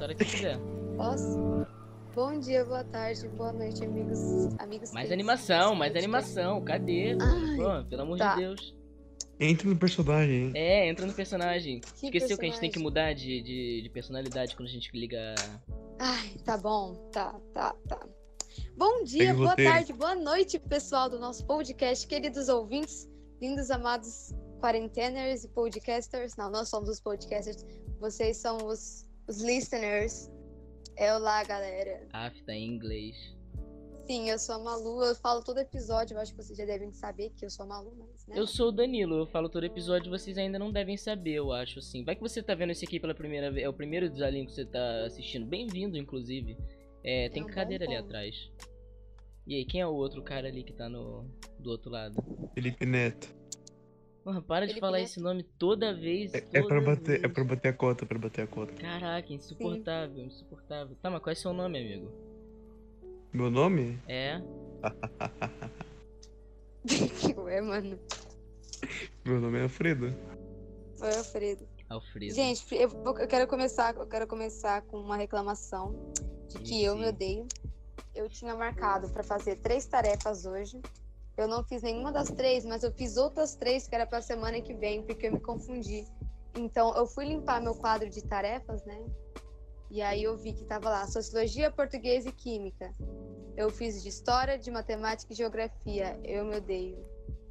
[0.00, 0.58] A hora que quiser.
[0.96, 1.66] Posso?
[2.14, 4.18] Bom dia, boa tarde, boa noite, amigos.
[4.58, 6.64] amigos Mais animação, mais animação.
[6.64, 7.18] Cadê?
[7.20, 8.34] Ai, Pô, pelo amor tá.
[8.34, 8.74] de Deus.
[9.38, 10.52] Entra no personagem, hein?
[10.54, 11.80] É, entra no personagem.
[11.80, 12.82] Que Esqueceu que a gente tem que personagem?
[12.82, 15.34] mudar de, de, de personalidade quando a gente liga.
[15.98, 18.00] Ai, tá bom, tá, tá, tá.
[18.78, 19.70] Bom dia, boa roteiro.
[19.70, 23.06] tarde, boa noite, pessoal do nosso podcast, queridos ouvintes,
[23.40, 26.36] lindos amados quarenteners e podcasters.
[26.36, 27.66] Não, nós somos os podcasters,
[27.98, 30.28] vocês são os, os listeners.
[30.96, 32.06] É olá, galera.
[32.12, 33.16] Ah, tá em inglês.
[34.04, 36.92] Sim, eu sou a Malu, eu falo todo episódio, eu acho que vocês já devem
[36.92, 38.36] saber que eu sou a Malu, mas, né?
[38.36, 41.78] Eu sou o Danilo, eu falo todo episódio, vocês ainda não devem saber, eu acho,
[41.78, 42.04] assim.
[42.04, 44.52] Vai que você tá vendo esse aqui pela primeira vez, é o primeiro desalinho que
[44.52, 45.46] você tá assistindo.
[45.46, 46.58] Bem-vindo, inclusive.
[47.04, 48.50] É, tem É um cadeira ali atrás.
[49.46, 51.24] E aí, quem é o outro cara ali que tá no
[51.56, 52.16] do outro lado?
[52.52, 53.39] Felipe Neto.
[54.22, 56.34] Porra, para de Felipe falar esse nome toda vez.
[56.34, 57.32] É, é toda pra bater, é vez.
[57.32, 58.72] pra bater a cota, é pra bater a cota.
[58.74, 60.96] Caraca, insuportável, insuportável.
[61.00, 62.10] Tá, mas qual é seu nome, amigo?
[63.32, 63.98] Meu nome?
[64.06, 64.42] É?
[67.38, 67.98] Ué, mano.
[69.24, 70.14] Meu nome é Alfredo.
[71.00, 71.66] Oi, Alfredo.
[71.88, 72.34] Alfredo.
[72.34, 76.12] Gente, eu, eu quero começar, eu quero começar com uma reclamação
[76.48, 77.08] de que eu me Sim.
[77.08, 77.48] odeio.
[78.14, 80.80] Eu tinha marcado pra fazer três tarefas hoje.
[81.36, 84.60] Eu não fiz nenhuma das três, mas eu fiz outras três que era pra semana
[84.60, 86.04] que vem, porque eu me confundi.
[86.56, 89.02] Então, eu fui limpar meu quadro de tarefas, né?
[89.90, 92.92] E aí eu vi que tava lá Sociologia, Português e Química.
[93.56, 96.18] Eu fiz de História, de Matemática e Geografia.
[96.22, 96.96] Eu me odeio.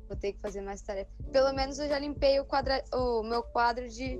[0.08, 1.14] Vou ter que fazer mais tarefas.
[1.32, 2.84] Pelo menos eu já limpei o, quadra...
[2.94, 4.20] o meu quadro de,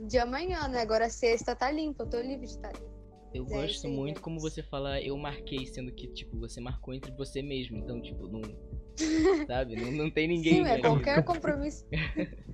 [0.00, 0.80] de amanhã, né?
[0.80, 2.92] Agora sexta tá limpa, eu tô livre de tarefa.
[3.34, 7.42] Eu gosto muito como você fala eu marquei, sendo que, tipo, você marcou entre você
[7.42, 7.78] mesmo.
[7.78, 8.42] Então, tipo, não.
[9.46, 9.76] sabe?
[9.76, 10.64] Não, não tem ninguém.
[10.64, 11.86] Sim, é qualquer compromisso.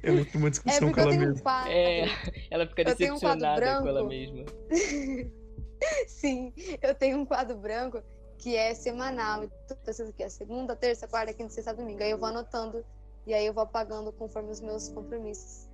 [0.03, 1.43] Eu lembro uma É discussão porque com ela tenho um mesma.
[1.43, 1.73] quadro.
[1.73, 2.05] É,
[2.51, 4.45] ela fica tenho um decepcionada com ela mesma.
[6.07, 6.53] Sim,
[6.83, 8.03] eu tenho um quadro branco
[8.39, 9.45] que é semanal.
[9.45, 12.03] Então, precisa que é segunda, terça, quarta, quinta, sexta, domingo.
[12.03, 12.85] Aí eu vou anotando
[13.27, 15.69] e aí eu vou apagando conforme os meus compromissos.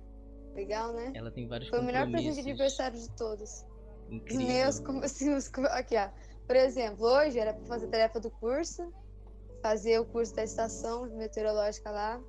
[0.55, 1.11] Legal, né?
[1.13, 3.65] Ela tem vários Foi o melhor presente de aniversário de todos.
[4.07, 4.47] Os Incrível.
[4.47, 6.09] meus, como assim, os, aqui, ó.
[6.47, 8.93] Por exemplo, hoje era pra fazer tarefa do curso,
[9.65, 12.21] fazer o curso da estação meteorológica lá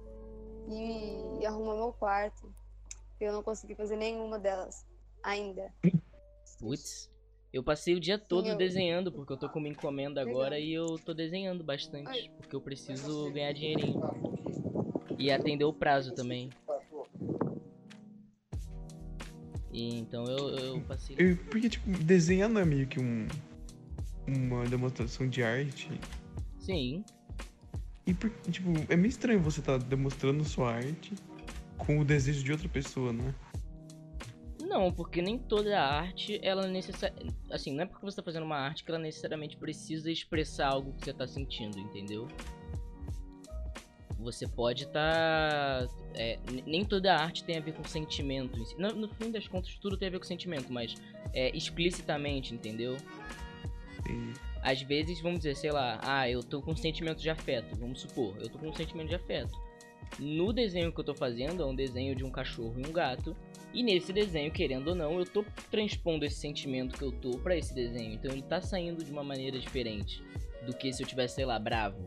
[0.70, 2.50] e, e arrumar meu quarto.
[3.20, 4.86] Eu não consegui fazer nenhuma delas
[5.22, 5.70] ainda.
[6.58, 7.10] Putz.
[7.52, 10.40] Eu passei o dia todo eu- desenhando, porque eu tô com uma encomenda Legal.
[10.40, 12.08] agora e eu tô desenhando bastante.
[12.08, 12.30] Ai.
[12.38, 14.00] Porque eu preciso ganhar dinheirinho.
[15.18, 16.48] E atender o prazo também.
[19.70, 21.16] E então eu, eu passei.
[21.18, 23.28] Eu- Porque, tipo, desenhar não é meio que um.
[24.26, 25.90] Uma demonstração de arte.
[26.58, 27.04] Sim.
[28.06, 31.14] E, por- tipo, é meio estranho você estar demonstrando sua arte
[31.76, 33.34] com o desejo de outra pessoa, né?
[34.60, 37.12] Não, porque nem toda arte, ela necessa...
[37.50, 40.92] Assim, não é porque você tá fazendo uma arte que ela necessariamente precisa expressar algo
[40.92, 42.28] que você tá sentindo, entendeu?
[44.18, 45.86] Você pode estar.
[46.66, 48.58] nem toda arte tem a ver com sentimento.
[48.78, 50.94] No, no fim das contas, tudo tem a ver com sentimento, mas
[51.32, 52.96] é, explicitamente, entendeu?
[54.08, 57.76] E- Às vezes, vamos dizer, sei lá, ah, eu tô com um sentimento de afeto,
[57.78, 59.56] vamos supor, eu tô com um sentimento de afeto.
[60.18, 63.36] No desenho que eu tô fazendo, é um desenho de um cachorro e um gato,
[63.72, 67.56] e nesse desenho, querendo ou não, eu tô transpondo esse sentimento que eu tô pra
[67.56, 70.20] esse desenho, então ele tá saindo de uma maneira diferente
[70.64, 72.04] do que se eu tivesse, sei lá, bravo.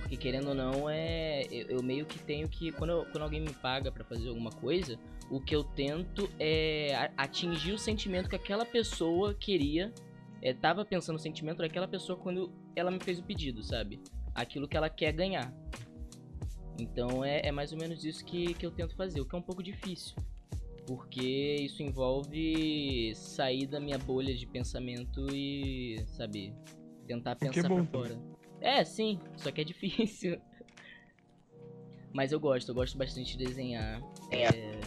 [0.00, 1.44] Porque querendo ou não, é.
[1.50, 2.70] Eu, eu meio que tenho que.
[2.72, 4.98] Quando, eu- quando alguém me paga pra fazer alguma coisa,
[5.30, 9.90] o que eu tento é atingir o sentimento que aquela pessoa queria
[10.44, 13.98] é, tava pensando no sentimento daquela pessoa quando ela me fez o pedido, sabe?
[14.34, 15.50] Aquilo que ela quer ganhar.
[16.78, 19.38] Então é, é mais ou menos isso que, que eu tento fazer, o que é
[19.38, 20.14] um pouco difícil.
[20.86, 26.54] Porque isso envolve sair da minha bolha de pensamento e, sabe,
[27.06, 28.18] tentar O que é pensar bom pra fora.
[28.60, 30.38] É, sim, só que é difícil.
[32.12, 34.02] Mas eu gosto, eu gosto bastante de desenhar.
[34.30, 34.78] é,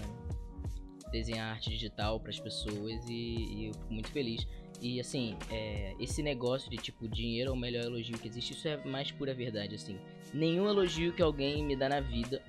[1.12, 4.48] desenhar arte digital pras pessoas e, e eu fico muito feliz.
[4.80, 8.68] E assim, é, esse negócio de tipo, dinheiro é o melhor elogio que existe, isso
[8.68, 9.98] é mais pura verdade, assim.
[10.34, 12.44] Nenhum elogio que alguém me dá na vida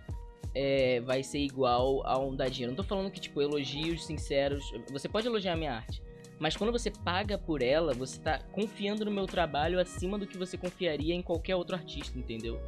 [0.55, 2.73] é, vai ser igual a um dar dinheiro.
[2.73, 4.73] Não tô falando que, tipo, elogios sinceros.
[4.91, 6.03] Você pode elogiar a minha arte.
[6.39, 10.39] Mas quando você paga por ela, você tá confiando no meu trabalho acima do que
[10.39, 12.61] você confiaria em qualquer outro artista, entendeu?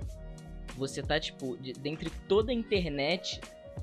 [0.77, 3.41] Você tá, tipo, de, dentre toda a internet,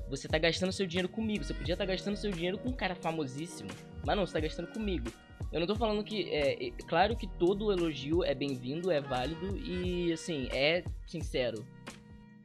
[0.08, 1.44] você tá gastando seu dinheiro comigo.
[1.44, 3.70] Você podia estar gastando seu dinheiro com um cara famosíssimo.
[4.04, 5.10] Mas não, você tá gastando comigo.
[5.50, 6.28] Eu não tô falando que.
[6.30, 11.66] É, é claro que todo elogio é bem-vindo, é válido e, assim, é sincero.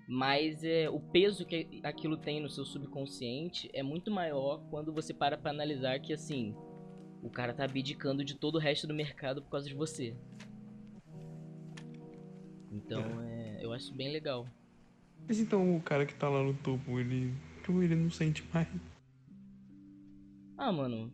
[0.07, 5.13] Mas é, o peso que aquilo tem no seu subconsciente é muito maior quando você
[5.13, 6.55] para pra analisar que, assim.
[7.21, 10.15] o cara tá abdicando de todo o resto do mercado por causa de você.
[12.71, 14.45] Então, é, eu acho bem legal.
[15.27, 17.33] Mas então o cara que tá lá no topo, ele.
[17.65, 18.67] Como ele não sente mais?
[20.57, 21.11] Ah, mano,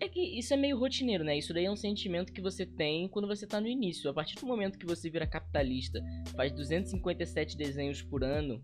[0.00, 1.38] é que isso é meio rotineiro, né?
[1.38, 4.10] Isso daí é um sentimento que você tem quando você tá no início.
[4.10, 6.00] A partir do momento que você vira capitalista,
[6.34, 8.62] faz 257 desenhos por ano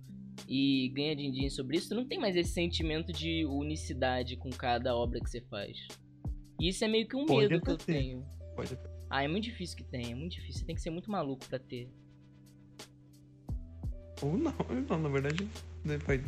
[0.49, 5.21] e ganha din-din sobre isso, não tem mais esse sentimento de unicidade com cada obra
[5.21, 5.77] que você faz.
[6.61, 7.93] E isso é meio que um Pode medo que eu ter.
[7.93, 8.27] tenho.
[8.55, 8.77] Pode.
[9.11, 10.61] Ah, é muito difícil que tenha, é muito difícil.
[10.61, 11.89] Você tem que ser muito maluco pra ter.
[14.21, 14.53] Ou não,
[14.89, 15.49] não, na verdade,
[15.85, 16.21] né, vai.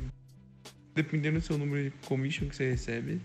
[0.95, 3.21] Dependendo do seu número de commission que você recebe.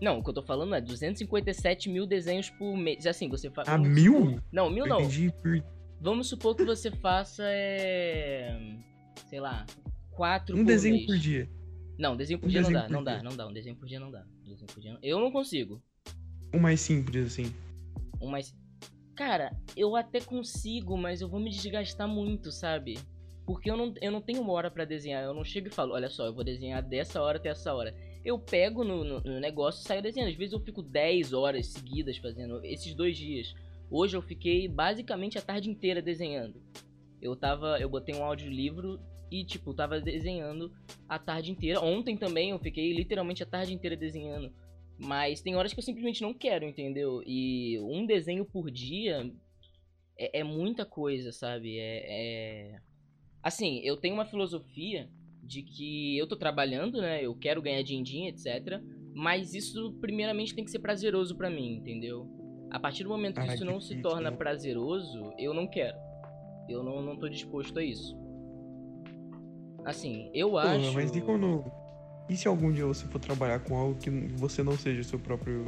[0.00, 3.06] Não, o que eu tô falando é 257 mil desenhos por mês.
[3.06, 3.68] Assim, você faz.
[3.68, 4.40] Ah, mil?
[4.50, 5.00] Não, mil não.
[5.00, 5.32] entendi
[6.00, 8.58] Vamos supor que você faça, é...
[9.28, 9.66] sei lá,
[10.10, 11.06] quatro um por desenho mês.
[11.06, 11.50] por dia.
[11.98, 13.22] Não, desenho por Um dia não desenho dá, não dá, dia.
[13.22, 13.46] não dá.
[13.46, 14.24] Um desenho por dia não dá.
[14.42, 15.00] Um desenho por dia não...
[15.02, 15.82] Eu não consigo.
[16.54, 17.54] Um mais simples, assim.
[18.18, 18.56] Um mais...
[19.14, 22.98] Cara, eu até consigo, mas eu vou me desgastar muito, sabe?
[23.44, 25.22] Porque eu não, eu não tenho uma hora pra desenhar.
[25.22, 27.94] Eu não chego e falo, olha só, eu vou desenhar dessa hora até essa hora.
[28.24, 30.30] Eu pego no, no, no negócio e saio desenhando.
[30.30, 33.54] Às vezes eu fico 10 horas seguidas fazendo esses dois dias.
[33.90, 36.62] Hoje eu fiquei basicamente a tarde inteira desenhando.
[37.20, 37.78] Eu tava.
[37.80, 39.00] Eu botei um audiolivro
[39.30, 40.72] e, tipo, tava desenhando
[41.08, 41.80] a tarde inteira.
[41.80, 44.52] Ontem também eu fiquei literalmente a tarde inteira desenhando.
[44.98, 47.22] Mas tem horas que eu simplesmente não quero, entendeu?
[47.24, 49.32] E um desenho por dia
[50.18, 51.78] é, é muita coisa, sabe?
[51.78, 52.80] É, é-
[53.42, 55.08] Assim, eu tenho uma filosofia
[55.50, 57.26] de que eu tô trabalhando, né?
[57.26, 58.80] Eu quero ganhar din-din, etc.
[59.12, 62.28] Mas isso, primeiramente, tem que ser prazeroso pra mim, entendeu?
[62.70, 64.36] A partir do momento que isso que não se torna né?
[64.36, 65.98] prazeroso, eu não quero.
[66.68, 68.16] Eu não, não tô disposto a isso.
[69.84, 70.94] Assim, eu Pô, acho.
[70.94, 71.64] mas e quando.
[72.28, 75.18] E se algum dia você for trabalhar com algo que você não seja o seu
[75.18, 75.64] próprio,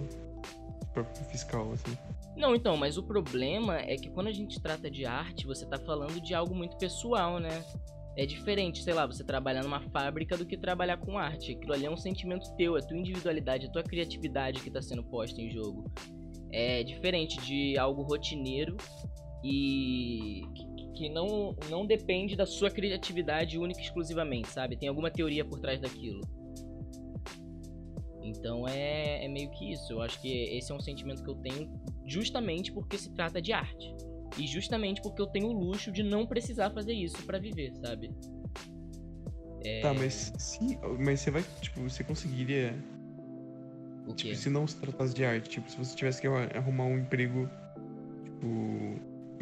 [0.95, 1.99] próprio fiscal, assim?
[2.37, 5.77] Não, então, mas o problema é que quando a gente trata de arte, você tá
[5.77, 7.65] falando de algo muito pessoal, né?
[8.15, 11.53] É diferente, sei lá, você trabalhar numa fábrica do que trabalhar com arte.
[11.53, 15.03] Aquilo ali é um sentimento teu, é tua individualidade, é tua criatividade que tá sendo
[15.03, 15.91] posta em jogo.
[16.53, 18.77] É diferente de algo rotineiro
[19.43, 24.77] e que- que não, não depende da sua criatividade única e exclusivamente, sabe?
[24.77, 26.21] Tem alguma teoria por trás daquilo.
[28.23, 29.93] Então é, é meio que isso.
[29.95, 31.73] Eu acho que esse é um sentimento que eu tenho
[32.07, 33.95] justamente porque se trata de arte.
[34.39, 38.11] E justamente porque eu tenho o luxo de não precisar fazer isso pra viver, sabe?
[39.65, 40.79] É, Tá, mas se.
[40.99, 41.45] Mas você vai.
[41.61, 42.75] Tipo, você conseguiria.
[44.07, 44.29] o quê?
[44.31, 46.99] Tipo, se não se tratasse de arte, tipo, se você tivesse que arru- arrumar um
[46.99, 47.49] emprego,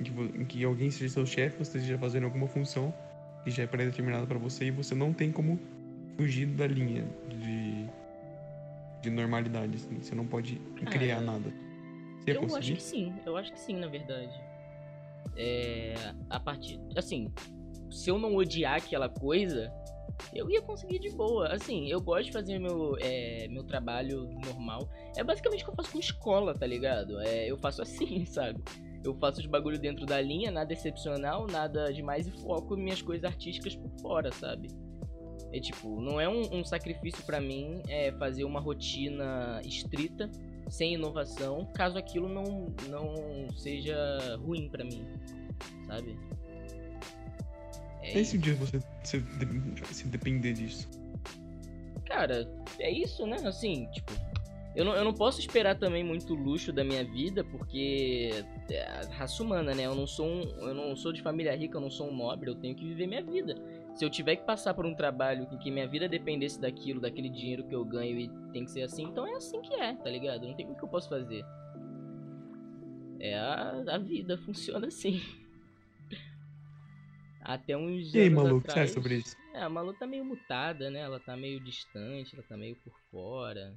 [0.02, 2.92] tipo, em que, em que alguém seja seu chefe, você esteja fazendo alguma função
[3.44, 5.58] que já é pré-determinada pra você e você não tem como
[6.16, 7.86] fugir da linha de,
[9.00, 9.98] de normalidade, assim.
[10.02, 11.50] Você não pode criar Cara, nada.
[12.18, 14.38] Você Eu acho que sim, eu acho que sim, na verdade.
[15.36, 15.94] É.
[16.28, 16.80] A partir.
[16.96, 17.32] Assim,
[17.90, 19.72] se eu não odiar aquela coisa,
[20.34, 21.48] eu ia conseguir de boa.
[21.48, 24.88] Assim, eu gosto de fazer meu, é, meu trabalho normal.
[25.16, 27.20] É basicamente o que eu faço com escola, tá ligado?
[27.20, 28.62] É, eu faço assim, sabe?
[29.02, 33.24] Eu faço os bagulho dentro da linha, nada excepcional, nada demais e foco minhas coisas
[33.24, 34.68] artísticas por fora, sabe?
[35.52, 40.30] É tipo, não é um, um sacrifício pra mim é fazer uma rotina estrita
[40.70, 43.96] sem inovação, caso aquilo não, não seja
[44.42, 45.04] ruim pra mim,
[45.86, 46.16] sabe?
[48.02, 50.88] É E se um dia você, de- se depender disso?
[52.06, 52.48] Cara,
[52.78, 53.36] é isso, né?
[53.44, 54.12] Assim, tipo,
[54.74, 58.30] eu não, eu não posso esperar também muito luxo da minha vida, porque
[58.70, 59.84] é a raça humana, né?
[59.86, 62.50] Eu não sou um, eu não sou de família rica, eu não sou um nobre,
[62.50, 63.54] eu tenho que viver minha vida.
[63.94, 67.28] Se eu tiver que passar por um trabalho em que minha vida dependesse daquilo, daquele
[67.28, 70.08] dinheiro que eu ganho e tem que ser assim, então é assim que é, tá
[70.08, 70.46] ligado?
[70.46, 71.44] Não tem o que eu posso fazer.
[73.18, 75.20] É a, a vida, funciona assim.
[77.42, 79.36] Até uns E aí, maluco, o que você acha sobre isso?
[79.52, 81.00] É, a Malu tá meio mutada, né?
[81.00, 83.74] Ela tá meio distante, ela tá meio por fora.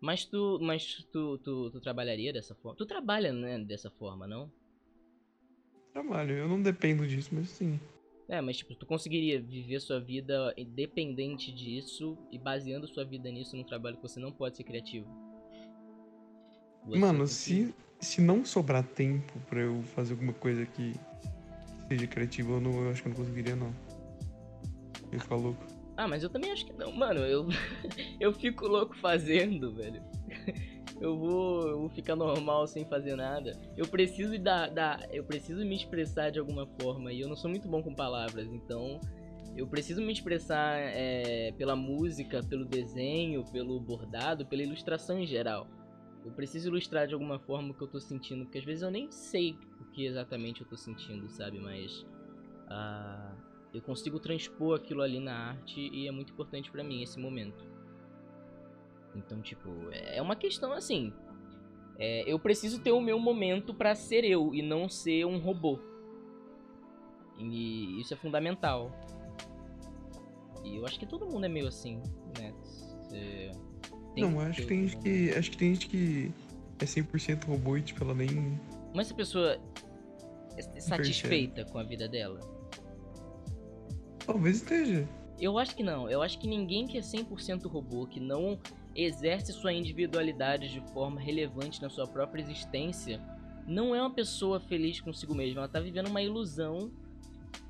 [0.00, 2.76] Mas tu, mas tu, tu, tu trabalharia dessa forma?
[2.76, 4.50] Tu trabalha, né, dessa forma, não?
[5.92, 7.80] Trabalho, eu não dependo disso, mas sim.
[8.28, 13.56] É, mas tipo, tu conseguiria viver sua vida independente disso e baseando sua vida nisso
[13.56, 15.08] num trabalho que você não pode ser criativo?
[16.84, 20.92] Você Mano, se, se não sobrar tempo pra eu fazer alguma coisa que
[21.88, 23.74] seja criativa, eu, não, eu acho que eu não conseguiria, não.
[25.04, 25.64] Eu ia ficar louco.
[25.96, 26.92] Ah, mas eu também acho que não.
[26.92, 27.48] Mano, eu,
[28.20, 30.02] eu fico louco fazendo, velho.
[31.00, 33.52] Eu vou, eu vou ficar normal sem fazer nada.
[33.76, 37.48] Eu preciso dar, dar, eu preciso me expressar de alguma forma e eu não sou
[37.48, 39.00] muito bom com palavras, então
[39.56, 45.68] eu preciso me expressar é, pela música, pelo desenho, pelo bordado, pela ilustração em geral.
[46.24, 48.90] Eu preciso ilustrar de alguma forma o que eu tô sentindo, porque às vezes eu
[48.90, 51.58] nem sei o que exatamente eu tô sentindo, sabe?
[51.58, 52.02] Mas
[52.66, 53.36] uh,
[53.72, 57.77] eu consigo transpor aquilo ali na arte e é muito importante para mim esse momento.
[59.14, 61.12] Então, tipo, é uma questão assim.
[61.98, 65.80] É, eu preciso ter o meu momento para ser eu e não ser um robô.
[67.38, 68.92] E isso é fundamental.
[70.64, 72.00] E eu acho que todo mundo é meio assim,
[72.38, 72.52] né?
[72.60, 73.50] Você
[74.16, 76.32] não, acho que, tem gente que, acho que tem gente que
[76.80, 78.60] é 100% robô e tipo, ela nem...
[78.94, 79.60] Mas essa pessoa
[80.56, 81.72] é satisfeita percebe.
[81.72, 82.40] com a vida dela?
[84.24, 85.08] Talvez esteja.
[85.40, 86.10] Eu acho que não.
[86.10, 88.58] Eu acho que ninguém que é 100% robô, que não
[89.04, 93.20] exerce sua individualidade de forma relevante na sua própria existência,
[93.66, 95.60] não é uma pessoa feliz consigo mesma.
[95.60, 96.90] Ela tá vivendo uma ilusão.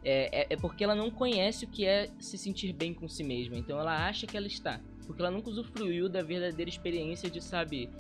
[0.03, 3.23] É, é, é, porque ela não conhece o que é se sentir bem com si
[3.23, 3.57] mesma.
[3.57, 4.81] Então ela acha que ela está.
[5.07, 7.91] Porque ela nunca usufruiu da verdadeira experiência de, sabe,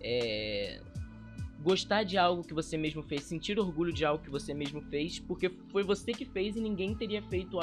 [0.00, 0.80] é,
[1.62, 5.18] gostar de algo que você mesmo fez, sentir orgulho de algo que você mesmo fez,
[5.18, 7.58] porque foi você que fez e ninguém teria feito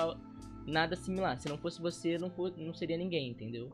[0.65, 1.39] nada similar.
[1.39, 3.71] Se não fosse você, não, não seria ninguém, entendeu?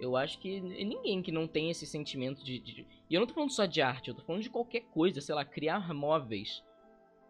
[0.00, 3.34] Eu acho que ninguém que não tem esse sentimento de, de, E eu não tô
[3.34, 6.64] falando só de arte, eu tô falando de qualquer coisa, sei lá, criar móveis.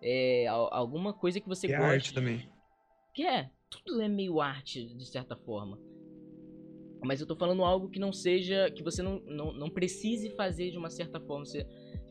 [0.01, 1.91] É, alguma coisa que você que gosta.
[1.91, 2.49] É arte também.
[3.13, 5.79] Que é, tudo é meio arte, de certa forma.
[7.03, 8.71] Mas eu tô falando algo que não seja.
[8.71, 11.45] que você não, não, não precise fazer de uma certa forma.
[11.45, 11.67] Você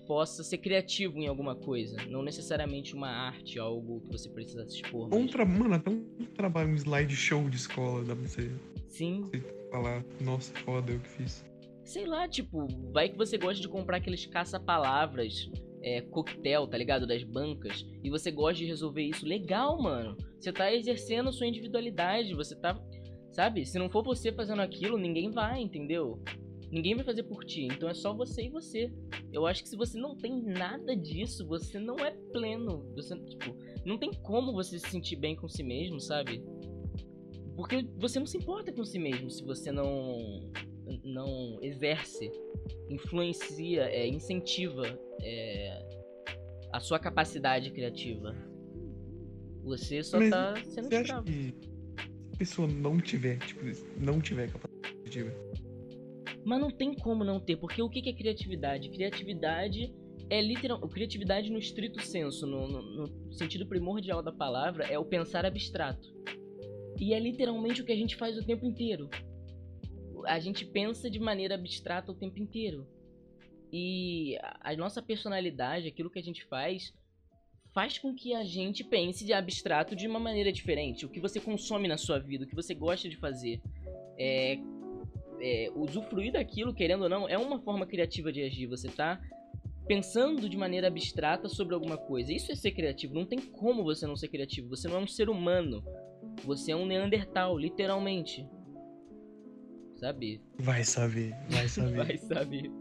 [0.05, 1.95] possa ser criativo em alguma coisa.
[2.07, 5.13] Não necessariamente uma arte, algo que você precisa se expor.
[5.13, 5.45] Um tra...
[5.45, 6.03] Mano, até um
[6.35, 8.51] trabalho, um slideshow de escola, dá pra você.
[8.87, 9.29] Sim.
[9.31, 11.45] Você falar, nossa, foda, eu que fiz.
[11.83, 15.49] Sei lá, tipo, vai que você gosta de comprar aqueles caça-palavras,
[15.81, 17.07] é, coquetel, tá ligado?
[17.07, 19.25] Das bancas, e você gosta de resolver isso.
[19.25, 20.15] Legal, mano.
[20.39, 22.79] Você tá exercendo sua individualidade, você tá.
[23.31, 23.65] Sabe?
[23.65, 26.21] Se não for você fazendo aquilo, ninguém vai, entendeu?
[26.71, 28.93] Ninguém vai fazer por ti, então é só você e você.
[29.33, 32.85] Eu acho que se você não tem nada disso, você não é pleno.
[32.95, 36.43] Você, tipo, não tem como você se sentir bem com si mesmo, sabe?
[37.59, 40.49] Porque você não se importa com si mesmo se você não
[41.03, 42.31] não exerce,
[42.89, 45.85] influencia, é, incentiva é,
[46.71, 48.33] a sua capacidade criativa.
[49.61, 51.27] Você só Mas tá sendo você escravo.
[51.27, 53.61] Acha que se a pessoa não tiver, tipo,
[53.97, 55.35] não tiver capacidade criativa.
[56.45, 58.89] Mas não tem como não ter, porque o que é criatividade?
[58.89, 59.93] Criatividade
[60.29, 60.79] é literal.
[60.87, 66.07] Criatividade no estrito senso, no, no, no sentido primordial da palavra, é o pensar abstrato.
[66.99, 69.09] E é literalmente o que a gente faz o tempo inteiro.
[70.25, 72.85] A gente pensa de maneira abstrata o tempo inteiro.
[73.71, 76.93] E a nossa personalidade, aquilo que a gente faz,
[77.73, 81.05] faz com que a gente pense de abstrato de uma maneira diferente.
[81.05, 83.61] O que você consome na sua vida, o que você gosta de fazer.
[84.17, 84.57] É,
[85.39, 88.67] é, usufruir daquilo, querendo ou não, é uma forma criativa de agir.
[88.67, 89.21] Você tá
[89.87, 92.33] pensando de maneira abstrata sobre alguma coisa.
[92.33, 93.13] Isso é ser criativo.
[93.13, 94.69] Não tem como você não ser criativo.
[94.69, 95.83] Você não é um ser humano.
[96.45, 98.47] Você é um Neandertal, literalmente.
[99.95, 100.41] Sabe?
[100.57, 101.95] Vai saber, vai saber.
[102.05, 102.71] vai saber.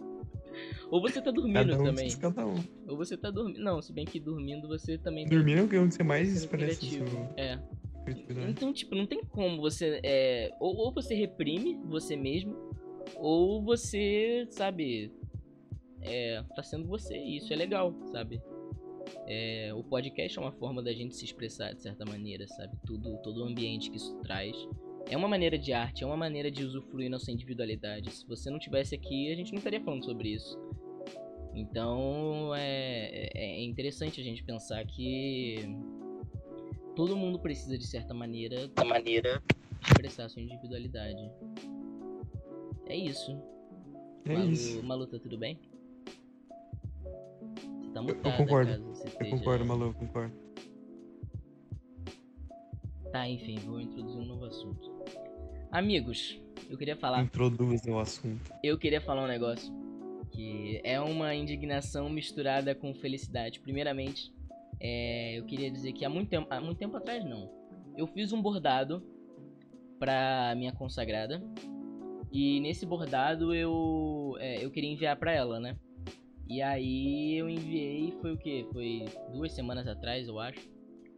[0.90, 2.16] Ou você tá dormindo cada um também.
[2.16, 2.64] Cada um.
[2.86, 3.60] Ou você tá dormindo.
[3.60, 5.26] Não, se bem que dormindo você também.
[5.26, 7.10] Dormindo é onde você mais expressa criativo.
[7.10, 7.28] seu...
[7.36, 7.60] É.
[8.48, 10.00] Então, tipo, não tem como você.
[10.02, 10.50] É...
[10.60, 12.56] Ou, ou você reprime você mesmo,
[13.16, 15.12] ou você, sabe.
[16.00, 16.42] É.
[16.54, 17.16] Tá sendo você.
[17.16, 18.40] E isso é legal, sabe?
[19.26, 22.76] É, o podcast é uma forma da gente se expressar de certa maneira, sabe?
[22.86, 24.56] Tudo, todo o ambiente que isso traz.
[25.10, 28.10] É uma maneira de arte, é uma maneira de usufruir nossa individualidade.
[28.10, 30.58] Se você não tivesse aqui, a gente não estaria falando sobre isso.
[31.54, 35.56] Então é, é, é interessante a gente pensar que
[36.94, 39.42] todo mundo precisa de certa maneira, da maneira
[39.82, 41.30] expressar sua individualidade.
[42.86, 43.40] É isso.
[44.24, 44.82] É Malu, isso.
[44.82, 45.58] Malu, tá tudo bem?
[47.98, 48.70] Tá Eu, mutada, eu concordo.
[48.72, 50.34] Eu esteja- concordo, Malu, eu concordo.
[53.10, 54.92] Tá, enfim, vou introduzir um novo assunto.
[55.72, 58.52] Amigos, eu queria falar, Introduz o assunto.
[58.62, 59.72] eu queria falar um negócio
[60.30, 63.60] que é uma indignação misturada com felicidade.
[63.60, 64.32] Primeiramente,
[64.78, 67.50] é, eu queria dizer que há muito tempo, há muito tempo atrás não,
[67.96, 69.02] eu fiz um bordado
[69.98, 71.42] pra minha consagrada
[72.30, 75.76] e nesse bordado eu é, eu queria enviar pra ela, né?
[76.48, 78.66] E aí eu enviei, foi o que?
[78.72, 80.68] Foi duas semanas atrás, eu acho.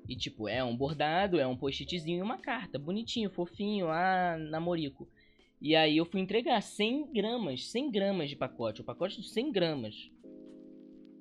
[0.08, 5.08] E tipo, é um bordado, é um post-itzinho e uma carta, bonitinho, fofinho, lá, namorico.
[5.60, 9.52] E aí eu fui entregar 100 gramas, 100 gramas de pacote, o pacote de 100
[9.52, 10.10] gramas.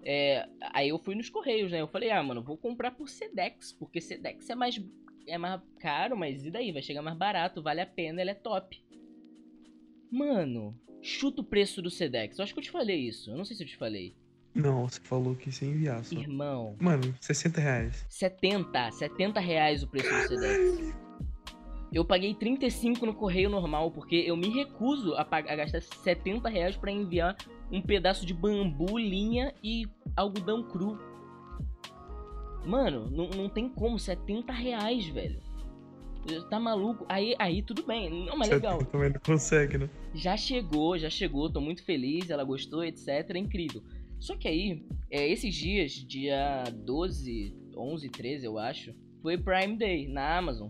[0.04, 1.82] É, aí eu fui nos correios, né?
[1.82, 4.82] Eu falei, ah, mano, vou comprar por Sedex, porque Sedex é mais,
[5.28, 6.72] é mais caro, mas e daí?
[6.72, 8.82] Vai chegar mais barato, vale a pena, ele é top.
[10.10, 12.38] Mano, chuta o preço do Sedex.
[12.38, 13.32] Eu acho que eu te falei isso.
[13.32, 14.16] Eu não sei se eu te falei.
[14.54, 16.16] Não, você falou que sem enviar só.
[16.20, 18.06] Irmão, Mano, 60 reais.
[18.10, 20.96] 70, 70 reais o preço do Sedex.
[21.94, 26.48] Eu paguei 35 no correio normal, porque eu me recuso a, pag- a gastar 70
[26.50, 27.36] reais pra enviar
[27.72, 31.00] um pedaço de bambu, linha e algodão cru.
[32.66, 35.42] Mano, não, não tem como, 70 reais, velho.
[36.50, 37.06] Tá maluco?
[37.10, 38.26] Aí, aí tudo bem.
[38.26, 38.84] Não, mas Você legal.
[38.86, 39.90] também não consegue, né?
[40.14, 43.08] Já chegou, já chegou, tô muito feliz, ela gostou, etc.
[43.08, 43.84] É incrível.
[44.20, 50.08] Só que aí, é, esses dias, dia 12, 11, 13, eu acho, foi Prime Day
[50.08, 50.70] na Amazon,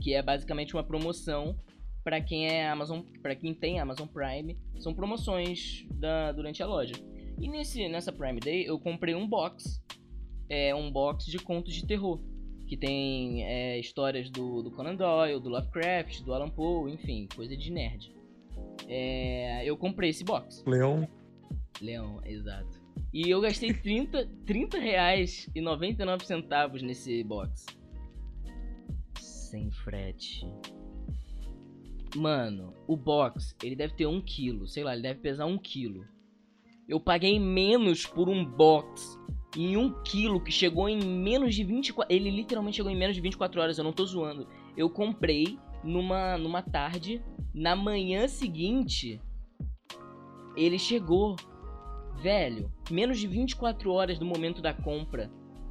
[0.00, 1.58] que é basicamente uma promoção
[2.04, 6.94] para quem é Amazon, para quem tem Amazon Prime, são promoções da, durante a loja.
[7.38, 9.82] E nesse nessa Prime Day eu comprei um box,
[10.48, 12.20] é um box de contos de terror,
[12.72, 17.54] que tem é, histórias do, do Conan Doyle, do Lovecraft, do Alan Poe, enfim, coisa
[17.54, 18.10] de nerd.
[18.88, 20.64] É, eu comprei esse box.
[20.66, 21.06] Leão,
[21.82, 22.80] Leão, exato.
[23.12, 27.66] E eu gastei 30, 30 reais e 99 centavos nesse box.
[29.20, 30.46] Sem frete.
[32.16, 34.66] Mano, o box, ele deve ter um quilo.
[34.66, 36.06] Sei lá, ele deve pesar um quilo.
[36.88, 39.18] Eu paguei menos por um box
[39.56, 42.14] em um quilo que chegou em menos de 24...
[42.14, 44.46] Ele literalmente chegou em menos de 24 horas, eu não tô zoando.
[44.76, 47.22] Eu comprei numa, numa tarde.
[47.54, 49.20] Na manhã seguinte,
[50.56, 51.36] ele chegou.
[52.22, 55.30] Velho, menos de 24 horas do momento da compra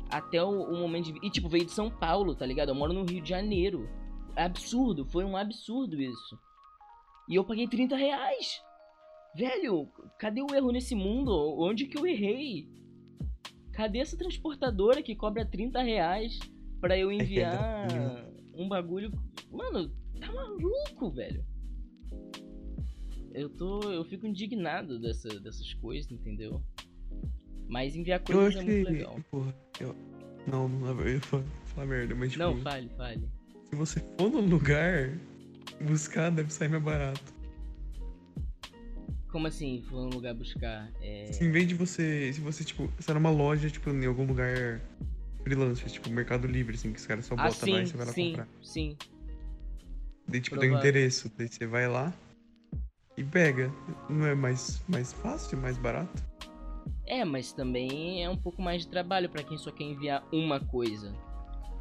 [0.10, 1.26] até o, o momento de.
[1.26, 2.70] E tipo, veio de São Paulo, tá ligado?
[2.70, 3.90] Eu moro no Rio de Janeiro.
[4.36, 6.38] Absurdo, foi um absurdo isso.
[7.30, 8.62] E eu paguei 30 reais.
[9.36, 9.88] Velho,
[10.20, 11.32] cadê o erro nesse mundo?
[11.58, 12.68] Onde que eu errei?
[13.74, 16.40] Cadê essa transportadora que cobra 30 reais
[16.80, 17.88] pra eu que enviar
[18.54, 19.12] um bagulho.
[19.52, 21.46] Mano, tá maluco, velho.
[23.34, 23.82] Eu tô.
[23.92, 26.62] Eu fico indignado dessa, dessas coisas, entendeu?
[27.68, 28.72] Mas enviar coisas é que.
[28.72, 29.20] muito legal.
[29.30, 29.96] Porra, eu.
[30.48, 33.30] Não, não eu ia falar, merda, mas tipo, Não, fale, fale.
[33.70, 35.16] se você for no lugar,
[35.82, 37.41] buscar deve sair mais barato.
[39.32, 40.92] Como assim, for num lugar buscar?
[41.02, 41.32] É...
[41.32, 42.32] Se em vez de você.
[42.34, 44.82] Se você, tipo, você tá numa loja, tipo, em algum lugar
[45.44, 47.98] freelancer, tipo, Mercado Livre, assim, que os caras só Ah, botam lá sim, e você
[47.98, 48.48] vai lá sim, comprar.
[48.62, 48.98] sim.
[50.28, 50.90] Daí, tipo, tem um Provável.
[50.92, 51.32] endereço.
[51.38, 52.14] Daí você vai lá
[53.18, 53.72] e pega.
[54.10, 56.22] Não é mais, mais fácil, mais barato?
[57.08, 60.60] É, mas também é um pouco mais de trabalho pra quem só quer enviar uma
[60.60, 61.14] coisa.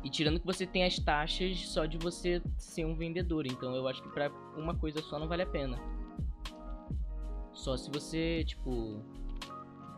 [0.03, 3.87] E tirando que você tem as taxas só de você ser um vendedor, então eu
[3.87, 5.79] acho que pra uma coisa só não vale a pena.
[7.61, 9.03] Só se você, tipo,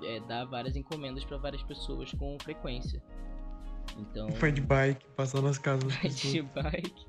[0.02, 3.00] é, dá várias encomendas pra várias pessoas com frequência.
[3.96, 7.06] Então, Vai de bike, passar nas casas vai pessoas, de bike.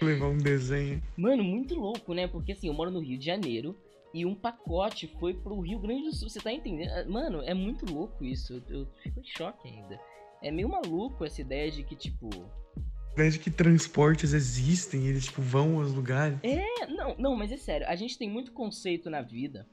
[0.00, 1.02] levar um desenho.
[1.14, 2.26] Mano, muito louco, né?
[2.26, 3.76] Porque assim, eu moro no Rio de Janeiro
[4.14, 6.30] e um pacote foi pro Rio Grande do Sul.
[6.30, 6.90] Você tá entendendo?
[6.92, 8.54] Ah, Mano, é muito louco isso.
[8.54, 10.00] Eu, eu fico em choque ainda.
[10.42, 12.30] É meio maluco essa ideia de que, tipo.
[13.16, 16.38] Desde que transportes existem, eles, tipo, vão aos lugares.
[16.42, 17.86] É, não, não, mas é sério.
[17.88, 19.66] A gente tem muito conceito na vida.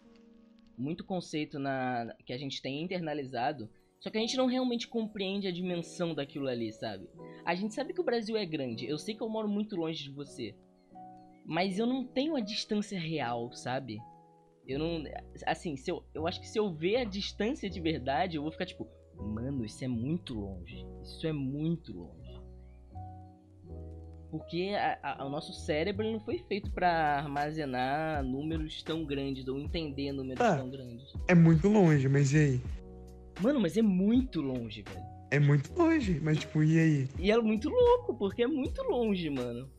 [0.77, 3.69] Muito conceito na que a gente tem internalizado.
[3.99, 7.07] Só que a gente não realmente compreende a dimensão daquilo ali, sabe?
[7.45, 8.85] A gente sabe que o Brasil é grande.
[8.85, 10.55] Eu sei que eu moro muito longe de você.
[11.45, 13.99] Mas eu não tenho a distância real, sabe?
[14.65, 15.03] Eu não.
[15.45, 18.51] Assim, se eu, eu acho que se eu ver a distância de verdade, eu vou
[18.51, 20.85] ficar tipo, mano, isso é muito longe.
[21.03, 22.22] Isso é muito longe.
[24.33, 29.59] Porque a- a- o nosso cérebro não foi feito pra armazenar números tão grandes ou
[29.59, 30.57] entender números Tá.
[30.57, 31.13] tão grandes.
[31.27, 32.61] É muito longe, mas e aí?
[33.39, 35.05] Mano, mas é muito longe, velho.
[35.29, 37.09] É muito longe, mas, tipo, e aí?
[37.19, 39.69] E é muito louco, porque é muito longe, mano.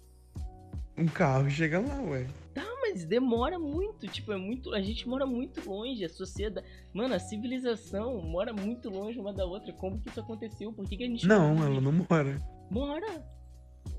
[0.97, 2.25] Um carro chega lá, ué.
[2.57, 4.73] Ah, mas demora muito, tipo, é muito.
[4.73, 6.65] A gente mora muito longe, a sociedade.
[6.93, 9.73] Mano, a civilização mora muito longe uma da outra.
[9.73, 10.73] Como que isso aconteceu?
[10.73, 11.27] Por que, que a gente.
[11.27, 12.41] Não, ela não mora.
[12.71, 13.35] Mora!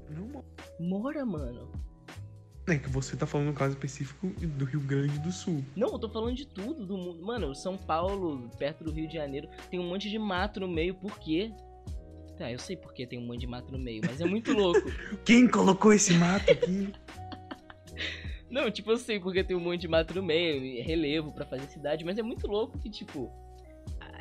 [0.09, 0.43] Não
[0.79, 1.25] mora.
[1.25, 1.71] Mano.
[2.67, 5.63] É que você tá falando no caso específico do Rio Grande do Sul.
[5.75, 7.23] Não, eu tô falando de tudo do mundo.
[7.23, 10.95] Mano, São Paulo, perto do Rio de Janeiro, tem um monte de mato no meio,
[10.95, 11.51] por quê?
[12.37, 14.51] Tá, eu sei por que tem um monte de mato no meio, mas é muito
[14.57, 14.81] louco.
[15.23, 16.91] Quem colocou esse mato aqui?
[18.49, 21.67] Não, tipo, eu sei porque tem um monte de mato no meio, relevo pra fazer
[21.67, 23.31] cidade, mas é muito louco que, tipo,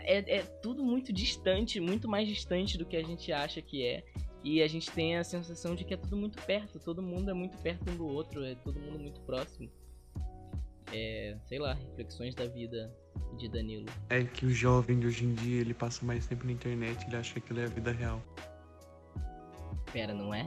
[0.05, 4.05] é, é tudo muito distante, muito mais distante do que a gente acha que é.
[4.45, 7.35] E a gente tem a sensação de que é tudo muito perto, todo mundo é
[7.35, 9.71] muito perto um do outro, é todo mundo muito próximo.
[10.93, 12.95] É, sei lá, reflexões da vida
[13.39, 13.87] de Danilo.
[14.11, 17.17] É que o jovem de hoje em dia, ele passa mais tempo na internet, ele
[17.17, 18.23] acha que aquilo é a vida real.
[19.91, 20.47] Pera, não é?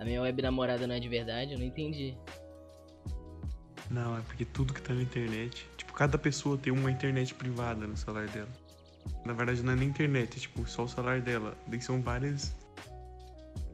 [0.00, 1.52] A minha web namorada não é de verdade?
[1.52, 2.18] Eu não entendi.
[3.88, 5.68] Não, é porque tudo que tá na internet.
[5.76, 8.63] Tipo, cada pessoa tem uma internet privada no celular dela.
[9.24, 11.56] Na verdade, não é nem internet, é tipo só o celular dela.
[11.66, 12.54] Daí são várias.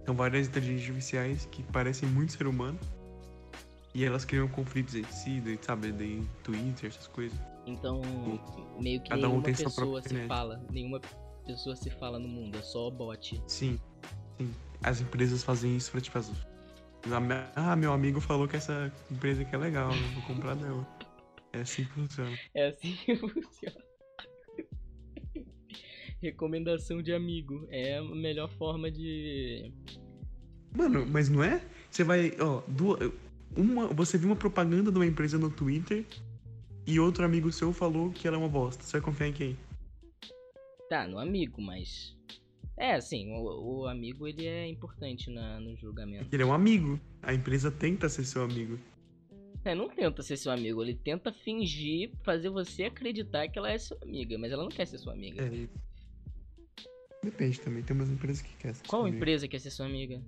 [0.04, 2.78] São várias inteligências artificiais que parecem muito ser humano.
[3.92, 5.92] E elas criam conflitos entre si, daí, sabe?
[5.92, 7.38] Daí Twitter, essas coisas.
[7.66, 8.00] Então,
[8.80, 10.64] meio que Cada um nenhuma sua pessoa se fala.
[10.70, 11.00] Nenhuma
[11.44, 13.42] pessoa se fala no mundo, é só bot.
[13.46, 13.78] Sim,
[14.38, 14.54] sim.
[14.82, 16.16] As empresas fazem isso pra tipo.
[16.16, 16.30] As...
[17.56, 20.86] Ah, meu amigo falou que essa empresa aqui é legal, eu vou comprar dela.
[21.52, 22.38] É assim que funciona.
[22.54, 23.89] É assim que funciona.
[26.22, 27.66] Recomendação de amigo.
[27.70, 29.72] É a melhor forma de.
[30.76, 31.64] Mano, mas não é?
[31.90, 33.10] Você vai, ó, duas,
[33.56, 36.04] uma, você viu uma propaganda de uma empresa no Twitter
[36.86, 38.82] e outro amigo seu falou que ela é uma bosta.
[38.82, 39.56] Você vai confiar em quem?
[40.88, 42.16] Tá, no amigo, mas.
[42.76, 46.28] É, assim, o, o amigo ele é importante na, no julgamento.
[46.32, 46.98] Ele é um amigo.
[47.22, 48.78] A empresa tenta ser seu amigo.
[49.64, 53.76] É, não tenta ser seu amigo, ele tenta fingir, fazer você acreditar que ela é
[53.76, 55.42] sua amiga, mas ela não quer ser sua amiga.
[55.42, 55.68] É.
[57.22, 59.16] Depende também, tem umas empresas que querem ser Qual sua amiga.
[59.16, 60.22] empresa quer ser sua amiga?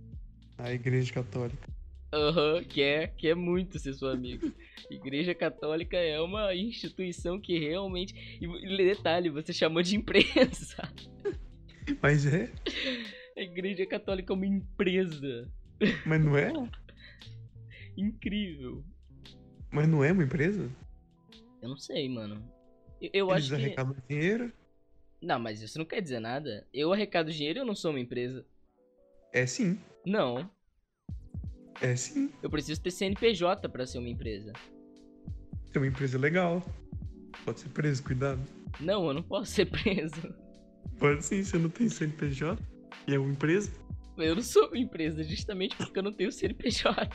[0.59, 1.68] A igreja católica.
[2.12, 4.52] Aham, quer, quer muito ser sua amiga.
[4.90, 8.38] Igreja Católica é uma instituição que realmente.
[8.38, 10.76] E detalhe, você chamou de empresa.
[12.02, 12.52] Mas é?
[13.35, 15.50] A Igreja Católica é uma empresa.
[16.05, 16.52] Mas não é?
[17.96, 18.85] Incrível.
[19.70, 20.70] Mas não é uma empresa?
[21.62, 22.44] Eu não sei, mano.
[23.00, 23.64] Eu, eu Eles acho que.
[23.64, 24.52] arrecadam dinheiro?
[25.22, 26.66] Não, mas isso não quer dizer nada.
[26.74, 28.44] Eu arrecado dinheiro e eu não sou uma empresa.
[29.32, 29.78] É sim.
[30.04, 30.50] Não.
[31.80, 32.32] É sim.
[32.42, 34.52] Eu preciso ter CNPJ pra ser uma empresa.
[35.72, 36.61] É uma empresa legal.
[37.44, 38.40] Pode ser preso, cuidado.
[38.80, 40.35] Não, eu não posso ser preso.
[40.98, 42.61] Pode sim, você não tem CNPJ
[43.06, 43.70] e é uma empresa.
[44.18, 47.08] Eu não sou uma empresa justamente porque eu não tenho CNPJ.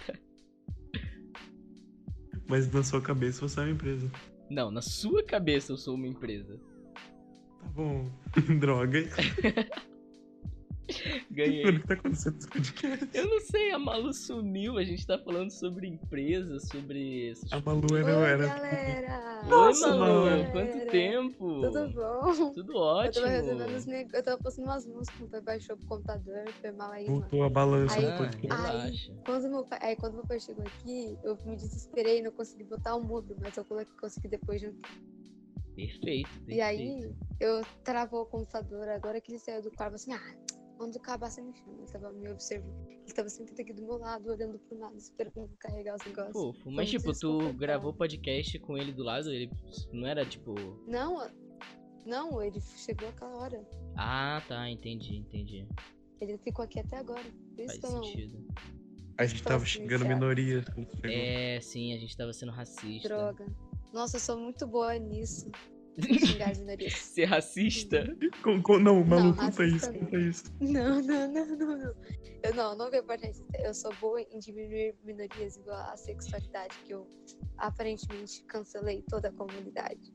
[2.47, 4.09] Mas na sua cabeça você é uma empresa.
[4.49, 6.57] Não, na sua cabeça eu sou uma empresa.
[7.77, 8.09] Bom.
[8.59, 8.99] Droga.
[11.29, 11.63] Ganhei.
[11.65, 13.09] Mano, o que tá acontecendo nesse podcast?
[13.13, 17.33] Eu não sei, a Malu sumiu, a gente tá falando sobre empresa, sobre.
[17.51, 18.11] A Malu Oi, era.
[18.11, 18.47] era...
[18.47, 19.43] galera!
[19.47, 20.51] Nossa, Oi, Malu, Malu.
[20.53, 21.61] quanto tempo?
[21.61, 22.51] Tudo bom?
[22.53, 23.25] Tudo Eu ótimo.
[23.25, 24.09] tava resolvendo os neg...
[24.11, 27.19] Eu tava postando umas músicas, meu pai baixou pro computador, foi mal aí, mano.
[27.19, 29.13] Voltou a balança Aí- do Ah, podcast.
[29.23, 29.79] Quando meu pai...
[29.83, 33.35] Aí quando meu pai chegou aqui, eu me desesperei e não consegui botar o mudo,
[33.39, 34.75] mas eu coloquei, consegui depois de um
[35.77, 36.51] Perfeito, perfeito.
[36.51, 40.35] E aí, eu travou o computador, agora que ele saiu do quarto, assim, ah,
[40.75, 41.77] quando acabar você me chama.
[41.77, 42.87] Ele tava me observando.
[42.87, 46.33] Ele tava sempre aqui do meu lado, olhando pro nada, esperando carregar os negócios.
[46.33, 46.71] Fofo.
[46.71, 49.31] Mas, tipo, tu gravou podcast com ele do lado?
[49.31, 49.51] Ele
[49.93, 50.55] não era tipo.
[50.87, 51.29] Não,
[52.07, 53.69] não, ele chegou aquela hora.
[53.95, 55.67] Ah, tá, entendi, entendi.
[56.19, 57.23] Ele ficou aqui até agora.
[57.55, 58.03] Por isso Faz não.
[58.03, 58.47] sentido.
[59.19, 60.65] A gente tava Posso xingando minorias.
[61.03, 63.09] É, sim, a gente tava sendo racista.
[63.09, 63.45] Droga.
[63.97, 65.49] Nossa, eu sou muito boa nisso.
[65.99, 66.93] Xingar as minorias.
[66.93, 68.05] Ser racista?
[68.43, 69.99] Com- com- não, Malu, Não, conta isso, não.
[70.01, 70.43] conta isso.
[70.61, 71.95] Não, não, não, não, não.
[72.43, 73.57] Eu não, não vejo parte racista.
[73.59, 77.07] Eu sou boa em diminuir minorias igual a sexualidade, que eu
[77.57, 80.13] aparentemente cancelei toda a comunidade.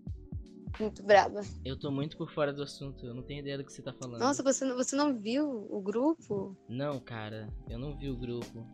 [0.78, 1.40] Muito brava.
[1.64, 3.92] Eu tô muito por fora do assunto, eu não tenho ideia do que você tá
[3.92, 4.20] falando.
[4.20, 6.56] Nossa, você não, você não viu o grupo?
[6.68, 8.64] Não, cara, eu não vi o grupo.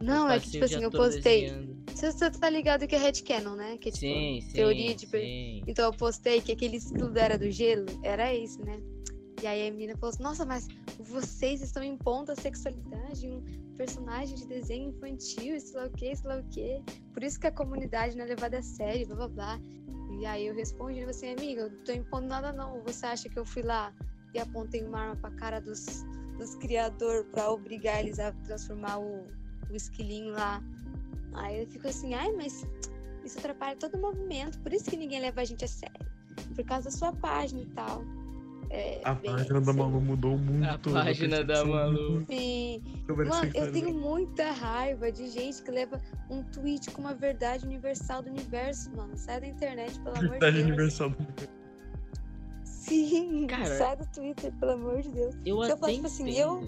[0.00, 1.42] Não, é que, tipo assim, eu postei.
[1.42, 1.78] desenhando.
[1.94, 3.76] Você, tá ligado que é headcanon, né?
[3.78, 4.52] Que é tipo, Sim, sim.
[4.52, 5.64] teoria de sim.
[5.66, 8.80] Então eu postei que aquele estudo era do gelo, era esse, né?
[9.42, 10.68] E aí a menina falou assim, nossa, mas
[11.00, 16.28] vocês estão impondo a sexualidade um personagem de desenho infantil, sei lá o que, sei
[16.28, 16.82] lá o que.
[17.12, 19.60] Por isso que a comunidade não é levada a sério, blá blá blá.
[20.18, 22.82] E aí eu respondi assim, amiga, eu não tô impondo nada não.
[22.82, 23.92] Você acha que eu fui lá
[24.34, 26.04] e apontei uma arma pra cara dos,
[26.36, 29.26] dos criadores pra obrigar eles a transformar o,
[29.70, 30.62] o esquilinho lá?
[31.34, 32.66] Aí eu fico assim, ai, mas
[33.24, 36.06] isso atrapalha todo o movimento, por isso que ninguém leva a gente a sério.
[36.54, 38.02] Por causa da sua página e tal.
[38.70, 39.78] É, A bem página da assim.
[39.80, 42.10] Malu mudou o mundo A página da percepção Malu.
[42.12, 42.82] muito Sim.
[43.08, 47.64] a Mano, eu tenho muita raiva de gente que leva um tweet com uma verdade
[47.66, 49.16] universal do universo, mano.
[49.16, 50.66] Sai da internet, pelo amor de Verdade Deus.
[50.66, 51.12] universal.
[52.64, 55.34] Sim, Cara- sai do Twitter, pelo amor de Deus.
[55.44, 56.60] Eu Se eu fosse, tipo assim, eu-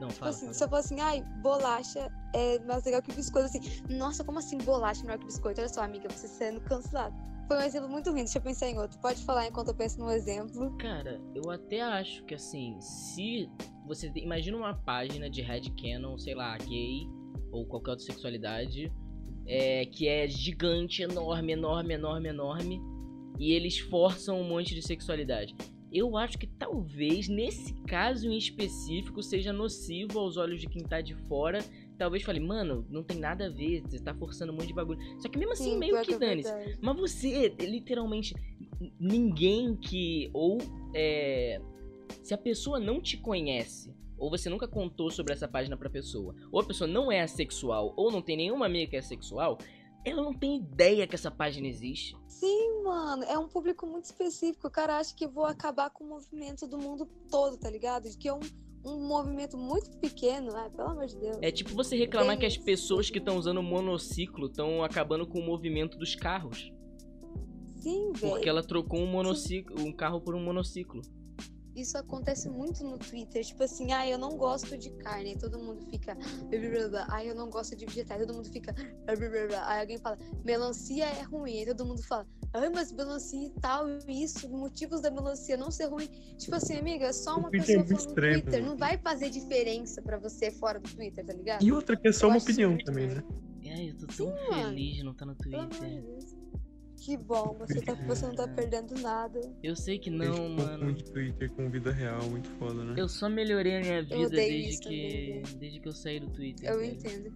[0.00, 0.54] Não, Tipo fala, assim, fala.
[0.54, 3.60] se eu falar assim, ai, bolacha é mais legal que biscoito, assim,
[3.90, 5.60] nossa, como assim bolacha é melhor que biscoito?
[5.60, 7.14] Olha só, amiga, você sendo cancelado.
[7.46, 8.98] Foi um exemplo muito ruim, deixa eu pensar em outro.
[9.00, 10.76] Pode falar enquanto eu penso num exemplo.
[10.78, 13.50] Cara, eu até acho que assim, se
[13.86, 17.08] você tem- imagina uma página de headcanon, sei lá, gay
[17.50, 18.92] ou qualquer outra sexualidade,
[19.46, 22.80] é, que é gigante, enorme, enorme, enorme, enorme,
[23.36, 25.56] e eles forçam um monte de sexualidade.
[25.92, 31.00] Eu acho que talvez nesse caso em específico seja nocivo aos olhos de quem tá
[31.00, 31.64] de fora
[32.00, 34.98] talvez fale, mano, não tem nada a ver, você tá forçando um monte de bagulho.
[35.20, 36.50] Só que mesmo assim, Sim, meio que é dane-se.
[36.80, 38.34] Mas você, literalmente,
[38.98, 40.30] ninguém que.
[40.32, 40.56] Ou.
[40.94, 41.60] É,
[42.22, 46.34] se a pessoa não te conhece, ou você nunca contou sobre essa página pra pessoa,
[46.50, 49.58] ou a pessoa não é assexual, ou não tem nenhuma amiga que é sexual,
[50.04, 52.16] ela não tem ideia que essa página existe.
[52.26, 54.66] Sim, mano, é um público muito específico.
[54.66, 58.08] O cara acha que vou acabar com o movimento do mundo todo, tá ligado?
[58.18, 58.40] Que é um,
[58.84, 61.36] um movimento muito pequeno, ah, pelo amor de Deus.
[61.42, 65.38] É tipo você reclamar que as Tem- pessoas que estão usando monociclo estão acabando com
[65.38, 66.72] o movimento dos carros.
[67.76, 68.32] Sim, velho.
[68.34, 71.02] Porque ela trocou um monociclo, um carro por um monociclo.
[71.74, 73.44] Isso acontece muito no Twitter.
[73.44, 75.36] Tipo assim, ah, eu não gosto de carne.
[75.36, 76.16] Todo mundo fica.
[77.08, 78.20] Ah, eu não gosto de vegetais.
[78.20, 78.74] Todo mundo fica.
[79.66, 81.58] Aí alguém fala, melancia é ruim.
[81.58, 85.86] Aí todo mundo fala, ai, mas melancia e tal, isso, motivos da melancia não ser
[85.86, 86.06] ruim.
[86.36, 88.64] Tipo assim, amiga, é só uma é pessoa falando no Twitter.
[88.64, 91.62] Não vai fazer diferença pra você fora do Twitter, tá ligado?
[91.62, 93.22] E outra que é só Eu uma opinião também, né?
[93.72, 96.39] Ai, eu tô tão Sim, feliz de não estar no Pelo amor de Twitter.
[97.02, 99.40] Que bom, você, tá, você não tá perdendo nada.
[99.62, 100.80] Eu sei que não, mano.
[100.86, 102.94] confunde Twitter com vida real, muito foda, né?
[102.98, 105.40] Eu só melhorei a minha vida odeio desde isso que.
[105.42, 106.68] também, Desde que eu saí do Twitter.
[106.68, 106.92] Eu velho.
[106.92, 107.32] entendo.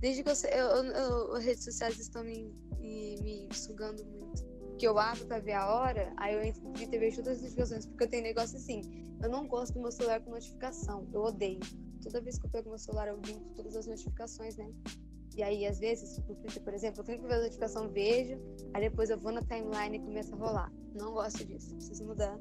[0.00, 4.04] Desde que eu, sei- eu, eu- eu- as redes sociais estão me, me, me sugando
[4.04, 4.44] muito.
[4.76, 7.38] Que eu abro pra ver a hora, aí eu entro no Twitter e vejo todas
[7.38, 7.86] as notificações.
[7.86, 8.80] Porque eu tenho negócio assim,
[9.22, 11.08] eu não gosto do meu celular com notificação.
[11.12, 11.60] Eu odeio.
[12.02, 14.68] Toda vez que eu pego meu celular, eu limpo todas as notificações, né?
[15.38, 18.40] E aí, às vezes, no por exemplo, eu clico ver a notificação, vejo,
[18.74, 20.72] aí depois eu vou na timeline e começa a rolar.
[20.92, 22.36] Não gosto disso, preciso mudar.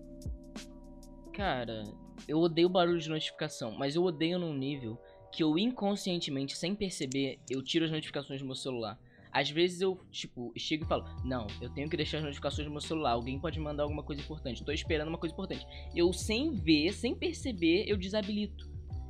[1.32, 1.84] Cara,
[2.28, 4.98] eu odeio barulho de notificação, mas eu odeio num nível
[5.32, 9.00] que eu inconscientemente, sem perceber, eu tiro as notificações do meu celular.
[9.32, 12.72] Às vezes eu, tipo, chego e falo, não, eu tenho que deixar as notificações do
[12.72, 15.64] meu celular, alguém pode mandar alguma coisa importante, tô esperando uma coisa importante.
[15.96, 18.68] Eu, sem ver, sem perceber, eu desabilito.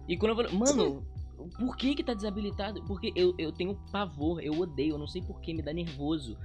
[0.09, 1.07] E quando eu falo, mano,
[1.57, 2.83] por que que tá desabilitado?
[2.85, 6.37] Porque eu, eu tenho pavor, eu odeio, eu não sei por que, me dá nervoso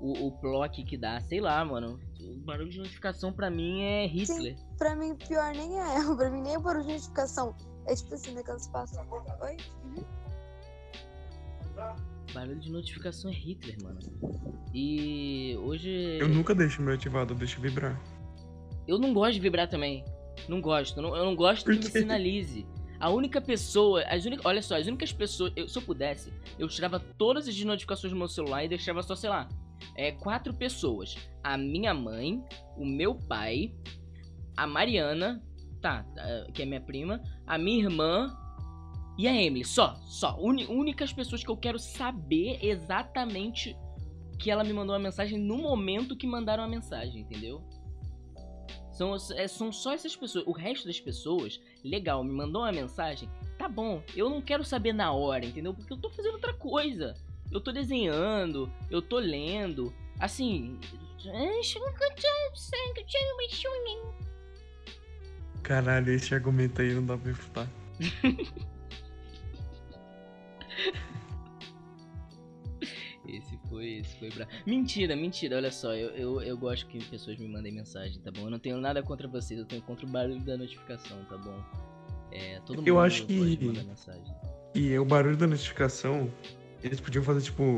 [0.00, 2.00] o, o block que dá, sei lá, mano.
[2.20, 4.56] O barulho de notificação pra mim é Hitler.
[4.78, 5.94] Pra mim, pior nem é.
[6.16, 7.54] Pra mim, nem é barulho de notificação.
[7.86, 9.04] É tipo assim, naquelas pastas.
[9.42, 9.56] Oi?
[9.84, 10.04] Uhum.
[12.32, 14.00] Barulho de notificação é Hitler, mano.
[14.74, 16.18] E hoje.
[16.20, 18.00] Eu nunca deixo o meu ativado, eu deixo vibrar.
[18.86, 20.04] Eu não gosto de vibrar também.
[20.48, 21.00] Não gosto.
[21.00, 22.66] Eu não, gosto que me sinalize.
[23.00, 24.02] A única pessoa.
[24.04, 25.52] As únicas, olha só, as únicas pessoas.
[25.56, 29.16] eu- se eu pudesse, eu tirava todas as notificações do meu celular e deixava só,
[29.16, 29.48] sei lá.
[29.96, 31.16] É, quatro pessoas.
[31.42, 32.44] A minha mãe,
[32.76, 33.74] o meu pai,
[34.56, 35.42] a Mariana,
[35.80, 36.04] tá,
[36.52, 38.36] que é minha prima, a minha irmã
[39.18, 39.64] e a Emily.
[39.64, 40.36] Só, só.
[40.38, 43.74] Uni- únicas pessoas que eu quero saber exatamente
[44.38, 47.62] que ela me mandou uma mensagem no momento que mandaram a mensagem, entendeu?
[49.00, 50.46] São, é, são só essas pessoas.
[50.46, 54.02] O resto das pessoas, legal, me mandou uma mensagem, tá bom.
[54.14, 55.72] Eu não quero saber na hora, entendeu?
[55.72, 57.14] Porque eu tô fazendo outra coisa.
[57.50, 59.90] Eu tô desenhando, eu tô lendo.
[60.18, 60.78] Assim.
[65.62, 67.66] Caralho, esse argumento aí não dá pra refutar.
[73.36, 74.50] Esse foi, esse foi bravo.
[74.66, 78.42] Mentira, mentira, olha só, eu, eu, eu gosto que pessoas me mandem mensagem, tá bom?
[78.42, 81.58] Eu não tenho nada contra vocês, eu tenho contra o barulho da notificação, tá bom?
[82.32, 83.34] É, todo mundo Eu acho que-
[83.86, 84.34] mensagem.
[84.74, 86.30] E o barulho da notificação,
[86.82, 87.76] eles podiam fazer, tipo,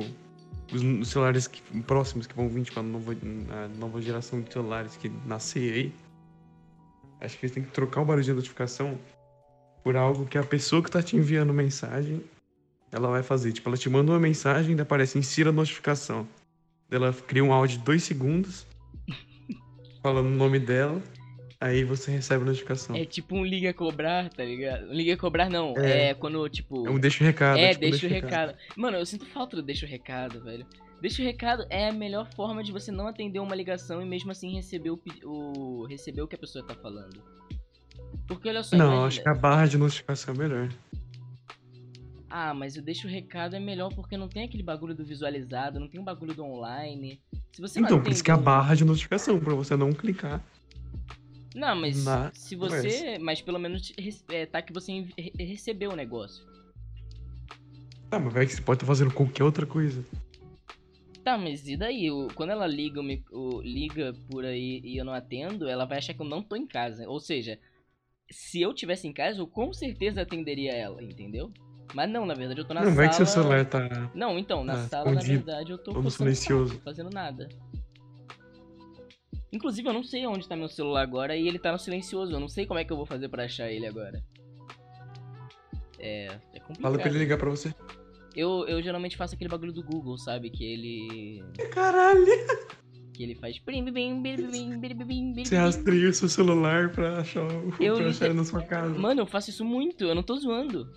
[0.72, 4.52] os os celulares que- próximos que vão vir, tipo, a nova, a nova geração de
[4.52, 5.92] celulares que nascer aí.
[7.20, 8.98] Acho que eles têm que trocar o barulho de notificação
[9.84, 12.22] por algo que a pessoa que tá te enviando mensagem,
[12.92, 13.52] ela vai fazer.
[13.52, 16.28] Tipo, ela te manda uma mensagem e ainda aparece, insira a notificação.
[16.90, 18.66] Ela cria um áudio de dois segundos,
[20.02, 21.02] falando o nome dela,
[21.58, 22.94] aí você recebe a notificação.
[22.94, 24.92] É tipo um liga cobrar, tá ligado?
[24.92, 26.10] Liga cobrar não, É.
[26.10, 26.86] é, quando, tipo...
[26.86, 27.58] É um deixa o recado.
[27.58, 28.54] É, tipo, um deixa o recado.
[28.76, 30.66] Mano, eu sinto falta do deixa o recado, velho.
[31.00, 34.30] Deixa o recado é a melhor forma de você não atender uma ligação e mesmo
[34.30, 37.20] assim receber o, o receber o que a pessoa tá falando.
[38.28, 40.68] Porque olha só, Não, imagina- acho que a barra de notificação é melhor.
[42.34, 45.78] Ah, mas o deixa o recado é melhor porque não tem aquele bagulho do visualizado,
[45.78, 47.20] não tem o bagulho do online.
[47.52, 50.42] Se você Então, por isso que a barra de notificação, pra você não clicar.
[51.54, 53.92] Não, mas na se você, mas pelo menos
[54.30, 55.06] é, tá que você
[55.38, 56.42] recebeu o negócio.
[58.08, 60.02] Tá, mas vai que você pode estar fazendo qualquer outra coisa.
[61.22, 62.10] Tá, mas e daí?
[62.10, 65.84] O- quando ela liga, o mi- o- liga por aí e eu não atendo, ela
[65.84, 67.06] vai achar que eu não tô em casa.
[67.06, 67.58] Ou seja,
[68.30, 71.52] se eu tivesse em casa, eu com certeza atenderia ela, entendeu?
[71.94, 72.90] Mas não, na verdade, eu tô na não, sala.
[72.90, 74.10] Não vai que seu celular tá.
[74.14, 75.32] Não, então, na tá sala, escondido.
[75.32, 75.92] na verdade, eu tô.
[75.92, 76.72] Todo silencioso.
[76.72, 77.48] Saco, fazendo nada.
[79.52, 82.32] Inclusive, eu não sei onde tá meu celular agora e ele tá no silencioso.
[82.32, 84.22] Eu não sei como é que eu vou fazer pra achar ele agora.
[85.98, 86.26] É.
[86.54, 86.80] É complicado.
[86.80, 87.74] Fala pra ele ligar pra você.
[88.34, 90.48] Eu, eu geralmente faço aquele bagulho do Google, sabe?
[90.48, 91.44] Que ele.
[91.70, 92.26] Caralho!
[93.12, 93.60] Que ele faz.
[95.36, 97.74] Você rastreia o seu celular pra achar, o...
[97.78, 98.98] eu na sua casa.
[98.98, 100.90] Mano, eu faço isso muito, eu não tô zoando.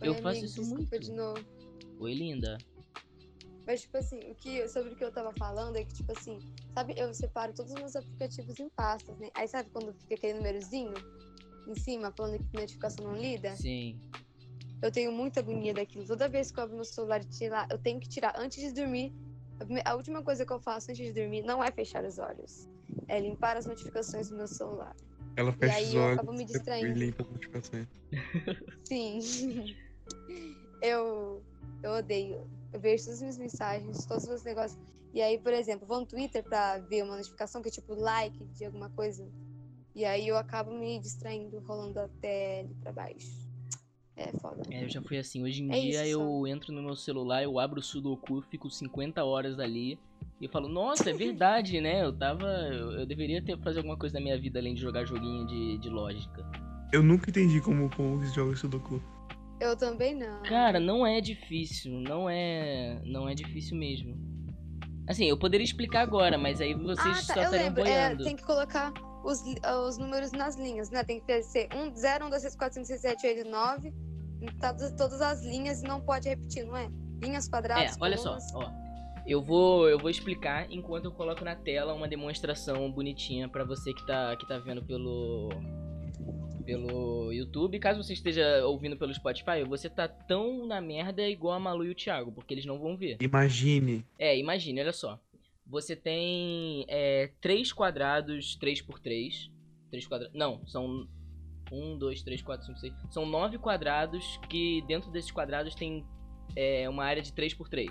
[0.00, 0.98] Eu Oi, faço amigo, isso muito.
[1.00, 1.44] de novo.
[1.98, 2.58] Oi, linda.
[3.66, 6.38] Mas, tipo assim, o que, sobre o que eu tava falando é que, tipo assim,
[6.72, 9.28] sabe, eu separo todos os meus aplicativos em pastas, né?
[9.34, 10.94] Aí sabe quando fica aquele númerozinho
[11.66, 13.54] em cima, falando que notificação não lida?
[13.56, 14.00] Sim.
[14.80, 16.06] Eu tenho muita agonia daquilo.
[16.06, 18.72] Toda vez que eu abro meu celular e tirar, eu tenho que tirar antes de
[18.72, 19.12] dormir.
[19.84, 22.68] A última coisa que eu faço antes de dormir não é fechar os olhos.
[23.08, 24.94] É limpar as notificações do meu celular.
[25.36, 26.98] Ela fecha aí os eu olhos acabo me e distraindo.
[26.98, 27.88] limpa as notificações.
[28.84, 29.76] Sim.
[30.82, 31.42] eu,
[31.82, 32.46] eu odeio.
[32.72, 34.80] Eu vejo todas as minhas mensagens, todos os meus negócios.
[35.14, 38.44] E aí, por exemplo, vou no Twitter pra ver uma notificação que é tipo like
[38.56, 39.26] de alguma coisa.
[39.94, 43.48] E aí eu acabo me distraindo, rolando até ali pra baixo.
[44.14, 44.62] É foda.
[44.70, 45.42] É, eu já fui assim.
[45.42, 46.20] Hoje em É dia isso.
[46.20, 49.98] eu entro no meu celular, eu abro o Sudoku, fico 50 horas ali.
[50.40, 52.04] E eu falo, nossa, é verdade, né?
[52.04, 52.46] Eu tava.
[52.46, 55.78] Eu, eu deveria ter fazer alguma coisa na minha vida além de jogar joguinho de,
[55.78, 56.44] de lógica.
[56.92, 59.00] Eu nunca entendi como, como eles jogam Sudoku.
[59.60, 60.42] Eu também não.
[60.42, 63.00] Cara, não é difícil, não é.
[63.04, 64.16] Não é difícil mesmo.
[65.08, 67.66] Assim, eu poderia explicar agora, mas aí vocês ah, só tá, eu estariam.
[67.68, 68.24] É, boiando.
[68.24, 68.92] tem que colocar
[69.24, 69.42] os,
[69.86, 71.02] os números nas linhas, né?
[71.02, 73.94] Tem que ser 1, 0, 1, 2, 3, 4, 5, 6, 7, 8, 9.
[74.40, 76.88] Em todas, todas as linhas e não pode repetir, não é?
[77.22, 77.96] Linhas É, quadradas.
[78.00, 78.54] olha só, colunas.
[78.54, 78.70] ó.
[79.26, 83.92] Eu vou, eu vou explicar enquanto eu coloco na tela uma demonstração bonitinha pra você
[83.92, 85.50] que tá, que tá vendo pelo
[86.68, 87.78] pelo YouTube.
[87.78, 91.90] Caso você esteja ouvindo pelo Spotify, você tá tão na merda igual a Malu e
[91.90, 93.16] o Thiago, porque eles não vão ver.
[93.22, 94.04] Imagine.
[94.18, 95.18] É, imagine, olha só.
[95.66, 99.50] Você tem é, três quadrados 3 por 3
[99.90, 100.36] Três quadrados.
[100.36, 101.08] Não, são.
[101.70, 102.94] 1, 2, 3, 4, 5, 6.
[103.10, 106.04] São nove quadrados que dentro desses quadrados tem
[106.56, 107.90] é, uma área de 3 por 3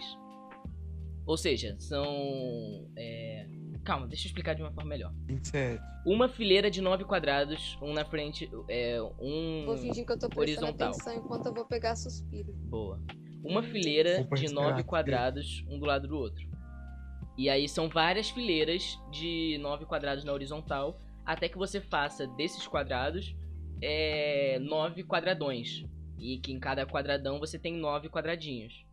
[1.26, 2.92] Ou seja, são.
[2.96, 3.48] é,
[3.88, 5.13] Calma, deixa eu explicar de uma forma melhor.
[5.28, 5.82] 27.
[6.06, 8.52] Uma fileira de nove quadrados, um na frente.
[8.67, 9.63] É, um.
[9.65, 10.89] Vou fingir que eu tô prestando horizontal.
[10.89, 12.52] atenção enquanto eu vou pegar suspiro.
[12.52, 13.02] Boa.
[13.41, 16.45] Uma fileira de nove quadrados, um do lado do outro.
[17.38, 22.67] E aí são várias fileiras de nove quadrados na horizontal, até que você faça desses
[22.67, 23.34] quadrados
[23.82, 25.86] é, nove quadradões.
[26.17, 28.86] E que em cada quadradão você tem nove quadradinhos.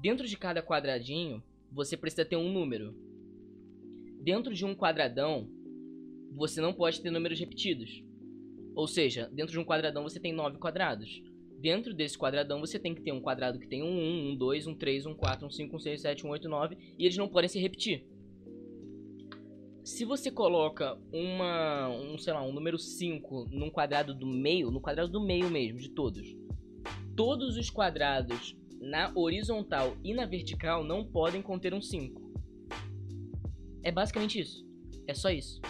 [0.00, 3.07] Dentro de cada quadradinho, você precisa ter um número.
[4.28, 5.48] Dentro de um quadradão,
[6.34, 8.04] você não pode ter números repetidos.
[8.74, 11.22] Ou seja, dentro de um quadradão você tem nove quadrados.
[11.58, 14.66] Dentro desse quadradão você tem que ter um quadrado que tem um 1, um 2,
[14.66, 17.26] um 3, um 4, um 5, um 6, 7, um 8, 9 e eles não
[17.26, 18.04] podem se repetir.
[19.82, 24.82] Se você coloca uma, um, sei lá, um número 5 num quadrado do meio, no
[24.82, 26.36] quadrado do meio mesmo, de todos,
[27.16, 32.27] todos os quadrados na horizontal e na vertical não podem conter um 5.
[33.88, 34.66] É basicamente isso.
[35.06, 35.62] É só isso.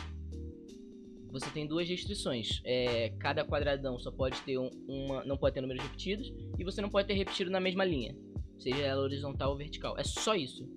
[1.31, 2.61] Você tem duas restrições.
[2.65, 5.25] É, cada quadradão só pode ter um- uma.
[5.25, 6.33] não pode ter números repetidos.
[6.59, 8.17] E você não pode ter repetido na mesma linha.
[8.59, 9.97] Seja ela horizontal ou vertical.
[9.97, 10.69] É só isso.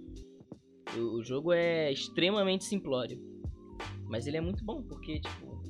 [0.95, 3.19] O, o jogo é extremamente simplório.
[4.07, 5.63] Mas ele é muito bom, porque, tipo.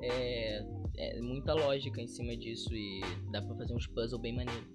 [0.00, 0.64] É,
[0.96, 3.00] é muita lógica em cima disso e
[3.32, 4.68] dá pra fazer uns puzzles bem maneiros.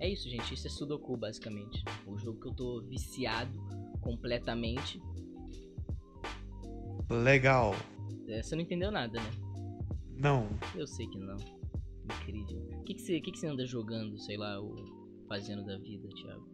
[0.00, 0.52] É isso, gente.
[0.52, 1.84] Isso é Sudoku, basicamente.
[2.08, 3.56] O jogo que eu tô viciado
[4.00, 5.00] completamente.
[7.10, 7.74] Legal.
[8.28, 9.30] É, você não entendeu nada, né?
[10.16, 10.48] Não.
[10.74, 11.36] Eu sei que não.
[12.04, 12.68] Incrível.
[12.80, 14.74] O que, que, você, que, que você anda jogando, sei lá, ou
[15.28, 16.48] fazendo da vida, Thiago?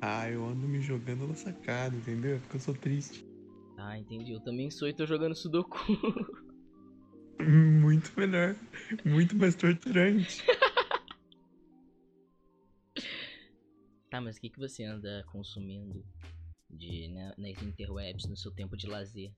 [0.00, 2.40] Ah, eu ando me jogando na sacada, entendeu?
[2.40, 3.24] Porque eu sou triste.
[3.76, 4.32] Ah, entendi.
[4.32, 5.78] Eu também sou e tô jogando Sudoku.
[7.40, 8.56] Muito melhor.
[9.04, 10.42] Muito mais torturante.
[14.10, 16.04] tá, mas o que, que você anda consumindo
[16.70, 19.32] de, né, nas interwebs no seu tempo de lazer?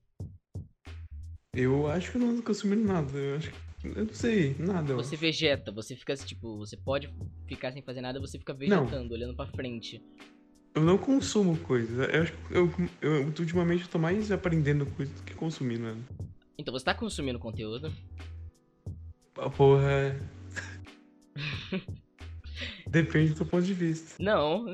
[1.55, 3.17] Eu acho que eu não ando consumindo nada.
[3.17, 3.57] Eu acho que.
[3.83, 4.93] Eu não sei, nada.
[4.93, 7.09] Você vegeta, você fica tipo, você pode
[7.47, 10.03] ficar sem fazer nada, você fica vegetando, olhando pra frente.
[10.75, 11.97] Eu não consumo coisas.
[12.13, 12.69] Eu acho que eu,
[13.01, 16.05] eu, ultimamente eu tô mais aprendendo coisas do que consumindo, mano.
[16.57, 17.91] Então você tá consumindo conteúdo?
[19.37, 20.19] A porra.
[22.87, 24.21] Depende do seu ponto de vista.
[24.21, 24.65] Não.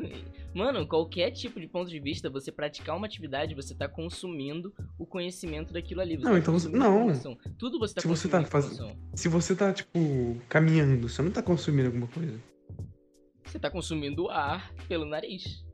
[0.56, 5.06] Mano, qualquer tipo de ponto de vista, você praticar uma atividade, você tá consumindo o
[5.06, 6.16] conhecimento daquilo ali.
[6.16, 7.08] Não, tá então você- não.
[7.60, 8.98] Tudo você tá Se você tá faz- informação.
[9.14, 12.40] Se você tá, tipo, caminhando, você não tá consumindo alguma coisa.
[13.44, 15.66] Você tá consumindo ar pelo nariz.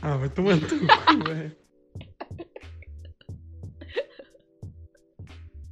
[0.00, 1.56] Ah, vai tomando cu, velho.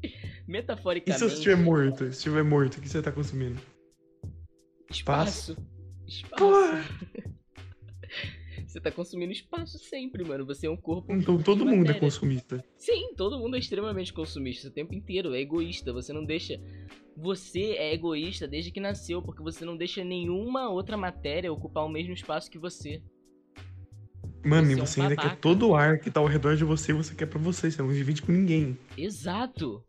[0.02, 1.18] E se Metaforicamente.
[1.20, 2.04] você estiver morto?
[2.06, 3.60] Se estiver morto, o que você tá consumindo?
[4.90, 5.56] Espaço.
[6.06, 6.36] Espaço.
[6.36, 6.84] Porra.
[8.76, 10.44] Você tá consumindo espaço sempre, mano.
[10.44, 11.10] Você é um corpo.
[11.10, 12.00] Então todo mundo é matéria.
[12.00, 12.62] consumista.
[12.76, 16.60] Sim, todo mundo é extremamente consumista o tempo inteiro, é egoísta, você não deixa.
[17.16, 21.88] Você é egoísta desde que nasceu, porque você não deixa nenhuma outra matéria ocupar o
[21.88, 23.00] mesmo espaço que você.
[24.44, 25.34] Mano, Você e é um você ainda babaca.
[25.36, 27.80] quer todo o ar que tá ao redor de você, você quer pra você, você
[27.80, 28.76] não divide com ninguém.
[28.98, 29.82] Exato!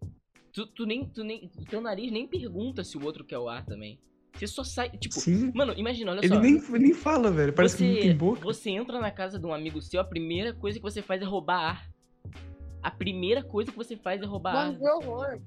[0.53, 1.03] Tu, tu nem.
[1.09, 1.51] Tu nem.
[1.69, 3.99] Teu nariz nem pergunta se o outro quer o ar também.
[4.37, 4.89] Você só sai.
[4.91, 5.51] Tipo, Sim.
[5.55, 6.39] mano, imagina, olha Ele só.
[6.39, 7.53] nem, nem fala, velho.
[7.53, 8.41] Parece você, que não tem boca.
[8.41, 11.25] você entra na casa de um amigo seu, a primeira coisa que você faz é
[11.25, 11.89] roubar ar.
[12.83, 14.79] A primeira coisa que você faz é roubar Mano, ar.
[14.79, 15.39] que horror.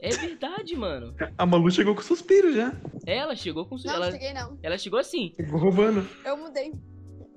[0.00, 1.14] É verdade, mano.
[1.38, 2.74] A Malu chegou com suspiro já.
[3.06, 3.76] Ela chegou com.
[3.84, 4.58] Não, ela, cheguei não.
[4.62, 5.32] ela chegou assim.
[5.36, 6.06] Chegou roubando.
[6.24, 6.72] Eu mudei.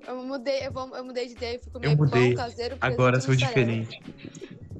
[0.06, 2.34] Eu mudei, eu, vou- eu mudei de ideia, fui comer Eu mudei.
[2.34, 3.98] pão caseiro, Agora sou diferente.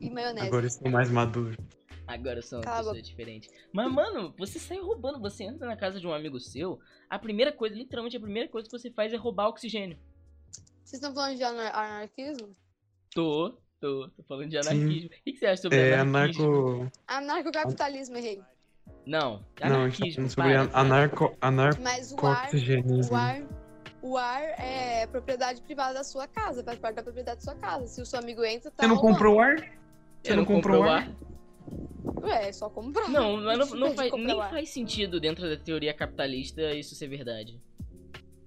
[0.01, 0.47] E maionese.
[0.47, 1.57] Agora eu sou mais maduro.
[2.07, 3.51] Agora eu sou uma Cala a pessoa diferente.
[3.73, 5.21] Mas, mano, você sai roubando.
[5.21, 6.79] Você entra na casa de um amigo seu,
[7.11, 9.99] a primeira coisa, literalmente a primeira coisa que você faz é roubar oxigênio.
[10.85, 12.55] Vocês estão falando de anar- anarquismo?
[13.13, 14.69] Tô, tô, tô falando de Sim.
[14.71, 15.09] anarquismo.
[15.11, 16.45] O que, você acha sobre É anarquismo?
[16.73, 16.93] anarco.
[17.09, 18.41] Anarcocapitalismo, errei.
[19.05, 20.13] Não, Não, a gente tá anarquismo.
[20.15, 20.81] falando sobre para, an- para.
[20.81, 21.37] anarco.
[21.41, 21.83] Anarco.
[21.83, 22.51] Mas o ar,
[23.11, 23.43] o ar,
[24.03, 27.87] o ar é propriedade privada da sua casa, faz parte da propriedade da sua casa.
[27.89, 29.13] Se o seu amigo entra, tá Você não roubando.
[29.15, 29.57] comprou o ar?
[30.23, 31.03] Você Eu não comprou o ar?
[31.03, 31.17] ar?
[32.23, 33.09] Ué, é só comprar.
[33.09, 37.09] Não, mas não, não Deixa faz, nem faz sentido dentro da teoria capitalista isso ser
[37.09, 37.61] verdade.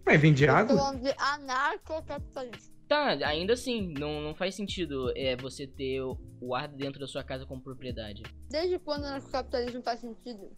[0.06, 0.76] Mas vende Eu tô água?
[0.78, 2.74] falando de anarcocapitalismo.
[2.88, 7.06] Tá, ainda assim, não, não faz sentido é, você ter o, o ar dentro da
[7.08, 8.24] sua casa como propriedade.
[8.50, 10.50] Desde quando o anarcocapitalismo faz sentido?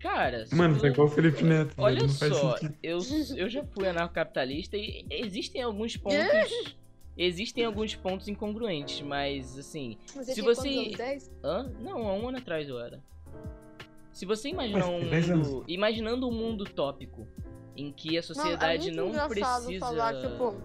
[0.00, 1.74] Cara, se Mano, tu- tá igual o Felipe Neto.
[1.78, 2.98] Olha não só, eu,
[3.36, 6.76] eu já fui anarcocapitalista e existem alguns pontos.
[7.16, 9.98] Existem alguns pontos incongruentes, mas assim.
[10.06, 10.96] Você Se tinha você- quantos anos?
[10.96, 11.30] 10?
[11.44, 11.72] Hã?
[11.80, 13.02] Não, há um ano atrás eu era.
[14.12, 15.64] Se você imaginar um mundo.
[15.68, 17.28] Imaginando um mundo tópico
[17.76, 19.86] em que a sociedade muito não, engraçado precisa.
[19.86, 20.56] falar, tipo,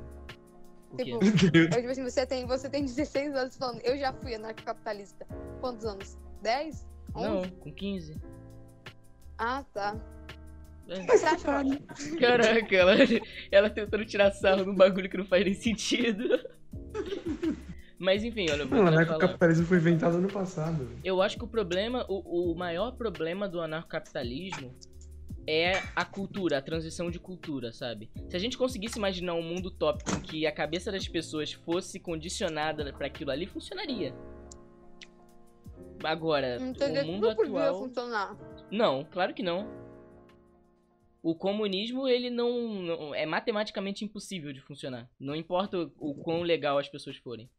[0.92, 1.04] O quê?
[1.04, 1.20] tipo.
[1.56, 5.28] Eu, tipo assim, você tem, você tem 16 anos falando, eu já fui anarcocapitalista.
[5.62, 6.18] Quantos anos?
[6.42, 6.88] 10?
[7.16, 7.28] 11?
[7.28, 8.20] Não, com 15.
[9.38, 9.96] Ah, tá.
[10.88, 11.02] É.
[11.06, 11.80] Você acha ótimo?
[12.20, 12.94] Caraca, ela,
[13.52, 16.40] ela tentando tirar sarro num bagulho que não faz nem sentido.
[17.98, 20.88] Mas enfim, olha, Não, o anarcocapitalismo foi inventado ano passado.
[21.04, 24.76] Eu acho que o problema, o, o maior problema do anarcocapitalismo
[25.48, 28.10] é a cultura, a transição de cultura, sabe?
[28.30, 32.00] Se a gente conseguisse imaginar um mundo tópico em que a cabeça das pessoas fosse
[32.00, 34.14] condicionada pra aquilo ali, funcionaria.
[36.04, 37.80] Agora, Não o mundo podia atual.
[37.80, 38.38] funcionar.
[38.70, 39.85] Não, claro que não.
[41.26, 45.10] O comunismo, ele não, não- é matematicamente impossível de funcionar.
[45.20, 47.50] Não importa o, o quão legal as pessoas forem.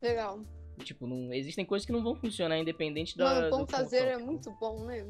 [0.00, 0.40] Legal.
[0.84, 3.24] Tipo, não, existem coisas que não vão funcionar independente da.
[3.24, 5.04] Mano, pão do caseiro é muito bom, né?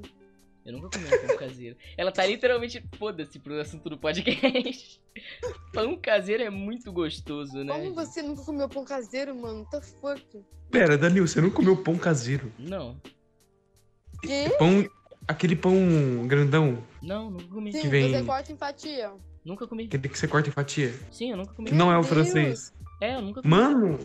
[0.65, 1.77] Eu nunca comi um pão caseiro.
[1.99, 2.83] Ela tá literalmente.
[2.97, 4.99] Foda-se pro assunto do podcast.
[5.75, 7.75] pão caseiro é muito gostoso, né?
[7.75, 9.69] Como você nunca comeu pão caseiro, mano?
[9.71, 10.45] What the fuck?
[10.71, 12.51] Pera, Danil, você não comeu pão caseiro?
[12.59, 12.99] Não.
[14.23, 14.49] Que?
[14.57, 14.89] Pão.
[15.29, 15.75] Aquele pão
[16.27, 17.73] grandão, Não, nunca comi.
[17.73, 19.13] Sim, vem- você corta em fatia.
[19.45, 19.85] Nunca comi.
[19.87, 20.95] aquele que você corta em fatia.
[21.11, 21.69] Sim, eu nunca comi.
[21.69, 22.09] Que não é o Deus.
[22.13, 22.73] francês.
[23.01, 23.53] É, eu nunca comi.
[23.55, 23.99] Mano,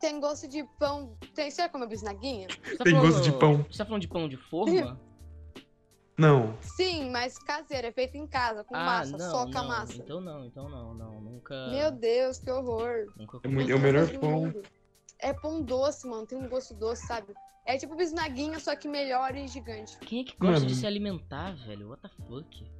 [0.00, 1.16] Tem gosto de pão.
[1.32, 1.48] Tem...
[1.50, 2.48] Você já comeu bisnaguinha?
[2.48, 3.64] Tá tem falando- gosto de pão.
[3.70, 4.98] Você tá falando de pão de forma?
[6.18, 6.56] não.
[6.60, 9.30] Sim, mas caseiro, é feito em casa, com ah, massa, não.
[9.30, 9.68] só com a não.
[9.68, 9.94] massa.
[9.96, 11.20] Então não, então não, não.
[11.20, 11.68] Nunca.
[11.70, 13.06] Meu Deus, que horror.
[13.16, 13.54] Nunca É, comi.
[13.54, 14.52] muito, é o melhor pão.
[15.22, 16.26] É pão doce, mano.
[16.26, 17.32] Tem um gosto doce, sabe?
[17.64, 19.96] É tipo bisnaguinha, só que melhor e gigante.
[19.98, 20.66] Quem é que gosta Mano.
[20.66, 21.90] de se alimentar, velho?
[21.90, 22.70] What the fuck?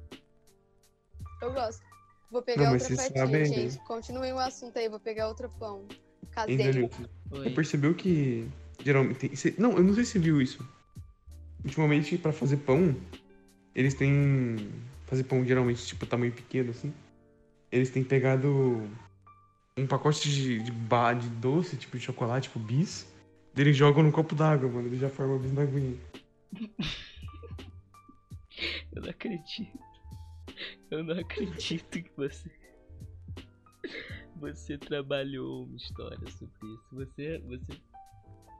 [1.41, 1.81] Eu gosto.
[2.29, 3.77] Vou pegar Não, outra fatia, gente.
[3.85, 5.87] Continuem o assunto aí, vou pegar outro pão.
[6.31, 6.89] Caseiro.
[7.29, 8.49] Você percebeu que
[8.83, 9.29] geralmente.
[9.29, 10.67] tem- não, eu não sei se você viu isso.
[11.63, 12.93] Ultimamente, pra fazer pão,
[13.73, 14.69] eles têm.
[15.05, 16.93] Fazer pão geralmente, tipo, tamanho pequeno, assim.
[17.71, 18.89] Eles têm pegado
[19.77, 23.11] um pacote de, de, de doce, tipo de chocolate, tipo bis.
[23.55, 24.87] Eles jogam no copo d'água, mano.
[24.87, 25.97] Eles já formam a bisnaguinha.
[28.95, 29.79] Eu não acredito.
[30.91, 32.51] Eu não acredito que você.
[34.37, 36.87] Você trabalhou uma história sobre isso.
[36.91, 37.39] Você.
[37.39, 37.81] Você.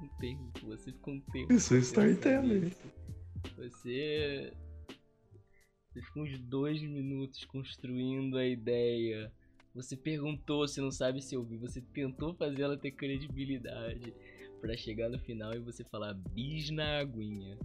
[0.02, 0.68] Um tempo.
[0.68, 1.54] Você ficou um tempo.
[1.54, 2.62] Eu sou pensando storyteller.
[2.62, 2.92] nisso.
[3.56, 4.54] Você.
[5.88, 9.32] Você ficou uns dois minutos construindo a ideia.
[9.74, 11.58] Você perguntou se não sabe se ouvir.
[11.58, 14.14] Você tentou fazer ela ter credibilidade.
[14.62, 17.58] Pra chegar no final e você falar bis na aguinha.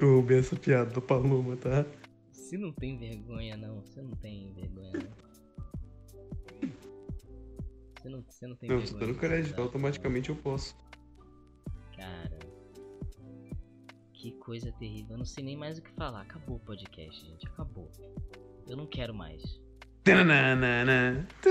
[0.00, 1.86] Eu roubei essa piada do Paloma, tá?
[2.32, 3.80] Você não tem vergonha, não.
[3.82, 5.32] Você não tem vergonha, não.
[8.02, 9.06] Você não, você não tem Não, tô vergonha.
[9.06, 9.62] dando crédito, sabe?
[9.62, 10.76] automaticamente eu posso.
[11.96, 12.38] Cara.
[14.12, 15.12] Que coisa terrível.
[15.12, 16.22] Eu não sei nem mais o que falar.
[16.22, 17.46] Acabou o podcast, gente.
[17.46, 17.88] Acabou.
[18.66, 19.60] Eu não quero mais.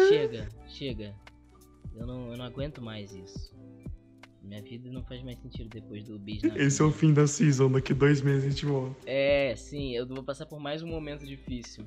[0.10, 1.16] Chega, chega.
[1.96, 3.52] Eu não, eu não aguento mais isso.
[4.42, 7.72] Minha vida não faz mais sentido depois do beijo Esse é o fim da season,
[7.72, 8.96] daqui dois meses a gente volta.
[9.06, 11.86] É, sim, eu vou passar por mais um momento difícil.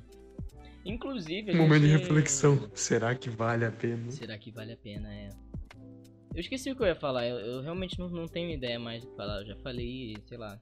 [0.85, 2.69] Inclusive, a Um momento de gente- reflexão.
[2.73, 4.09] Será que vale a pena?
[4.11, 5.13] Será que vale a pena?
[5.13, 5.29] É.
[6.33, 7.27] Eu esqueci o que eu ia falar.
[7.27, 9.41] Eu, eu realmente não, não tenho ideia mais do que falar.
[9.41, 10.59] Eu já falei, sei lá,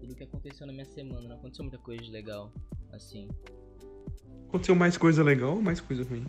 [0.00, 1.28] tudo que aconteceu na minha semana.
[1.28, 2.52] Não aconteceu muita coisa de legal.
[2.92, 3.28] Assim.
[4.52, 6.26] Aconteceu mais coisa legal ou mais coisa ruim?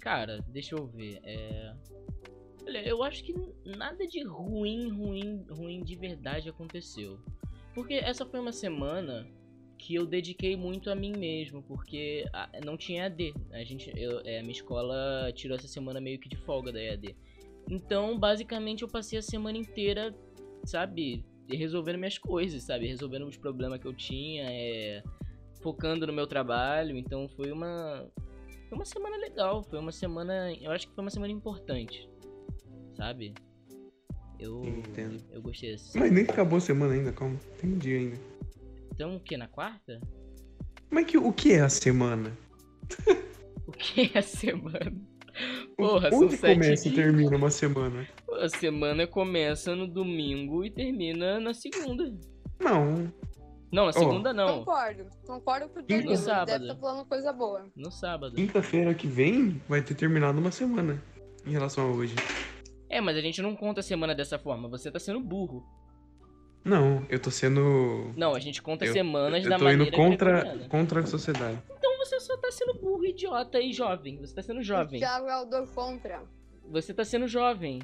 [0.00, 1.20] Cara, deixa eu ver.
[1.22, 1.72] É.
[2.66, 3.32] Olha, eu acho que
[3.64, 7.20] nada de ruim, ruim, ruim de verdade aconteceu.
[7.72, 9.24] Porque essa foi uma semana
[9.78, 13.32] que eu dediquei muito a mim mesmo, porque ah, não tinha AD.
[13.52, 16.82] A gente, eu, é, a minha escola tirou essa semana meio que de folga da
[16.82, 17.14] EAD.
[17.70, 20.12] Então, basicamente, eu passei a semana inteira,
[20.64, 25.04] sabe, resolvendo minhas coisas, sabe, resolvendo os problemas que eu tinha, é,
[25.60, 26.96] focando no meu trabalho.
[26.96, 28.06] Então, foi uma
[28.68, 32.08] foi uma semana legal, foi uma semana, eu acho que foi uma semana importante,
[32.94, 33.32] sabe?
[34.38, 35.24] Eu Entendo.
[35.32, 35.98] eu gostei dessa.
[35.98, 37.38] Mas nem acabou a semana ainda, calma.
[37.58, 38.16] Tem um dia ainda.
[38.92, 40.00] Então, o que na quarta?
[40.90, 42.32] Mas que, o que é a semana?
[43.66, 44.96] O que é a semana?
[45.76, 48.08] Porra, são Onde sete começa e termina uma semana?
[48.40, 52.10] A semana começa no domingo e termina na segunda.
[52.58, 53.12] Não.
[53.70, 54.60] Não, na segunda não.
[54.60, 55.06] Concordo.
[55.26, 56.10] Concordo com o No Danilo.
[56.10, 56.46] Ele sábado.
[56.46, 57.66] deve estar falando coisa boa.
[57.76, 58.34] No sábado.
[58.34, 61.02] Quinta-feira que vem vai ter terminado uma semana.
[61.46, 62.14] Em relação a hoje.
[62.90, 64.68] É, mas a gente não conta a semana dessa forma.
[64.68, 65.62] Você tá sendo burro.
[66.64, 68.12] Não, eu tô sendo.
[68.16, 70.68] Não, a gente conta Eu- semanas Eu da tô maneira indo contra, gregoriana.
[70.68, 71.58] contra a sociedade.
[71.78, 74.18] Então você só tá sendo burro, idiota e jovem.
[74.20, 74.98] Você tá sendo O jovem.
[74.98, 76.22] Thiago é o do contra.
[76.70, 77.80] Você tá sendo jovem.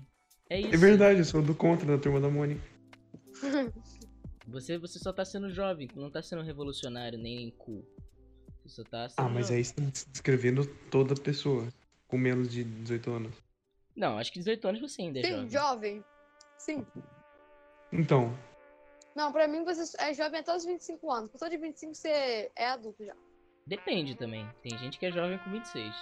[0.50, 0.74] É isso.
[0.74, 2.60] É verdade, eu sou do contra da turma da Mônica.
[4.54, 7.84] Você, você só tá sendo jovem, não tá sendo revolucionário nem cool.
[8.62, 9.56] Você só tá sendo Ah, mas jovem.
[9.58, 9.82] aí você tá
[10.12, 11.68] descrevendo toda pessoa
[12.06, 13.34] com menos de 18 anos.
[13.96, 15.48] Não, acho que 18 anos você ainda é Sim, jovem.
[15.50, 16.04] jovem.
[16.56, 16.86] Sim.
[17.92, 18.32] Então,
[19.14, 21.30] Não, pra mim você é jovem até os 25 anos.
[21.32, 23.14] Passou de 25 você é adulto já.
[23.66, 24.48] Depende também.
[24.62, 25.94] Tem gente que é jovem com 26.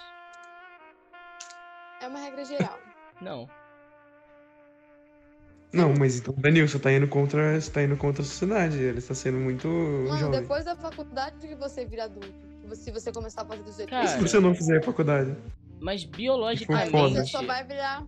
[2.01, 2.79] É uma regra geral.
[3.19, 3.49] Não.
[5.73, 8.77] Não, mas então, Danilo, você tá indo contra, você tá indo contra a sociedade.
[8.77, 10.41] Ele está sendo muito Mano, jovem.
[10.41, 12.31] depois da faculdade que você vira adulto.
[12.75, 15.35] Se você começar a fazer 18 Cara, E se você não fizer faculdade?
[15.81, 16.91] Mas biologicamente.
[17.15, 18.05] você só vai virar.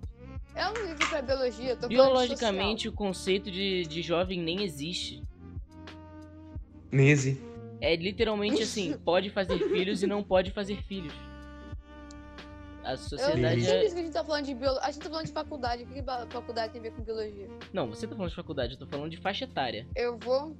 [0.55, 5.21] Eu não ligo pra biologia, eu tô Biologicamente, o conceito de, de jovem nem existe.
[6.91, 7.41] Nem existe.
[7.81, 11.13] É literalmente assim: pode fazer filhos e não pode fazer filhos.
[12.85, 13.71] A sociedade Eu, é.
[13.71, 14.87] sempre que a gente tá falando de biologia.
[14.87, 15.83] A gente tá falando de faculdade.
[15.83, 17.49] O que faculdade tem a ver com biologia?
[17.73, 19.87] Não, você tá falando de faculdade, eu tô falando de faixa etária.
[19.95, 20.55] Eu vou.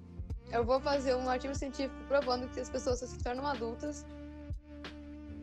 [0.51, 4.05] Eu vou fazer um artigo científico provando que as pessoas só se tornam adultas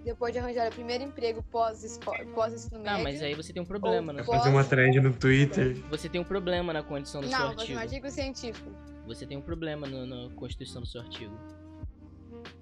[0.05, 3.05] depois de arranjar o primeiro emprego pós-escola, pós-ensino Ah, médio.
[3.05, 4.25] mas aí você tem um problema, né?
[4.25, 5.77] Fazer uma thread no Twitter.
[5.91, 7.79] Você tem um problema na condição do seu Não, fazer artigo.
[7.79, 8.71] um artigo científico.
[9.07, 11.37] Você tem um problema no- na constituição do seu artigo.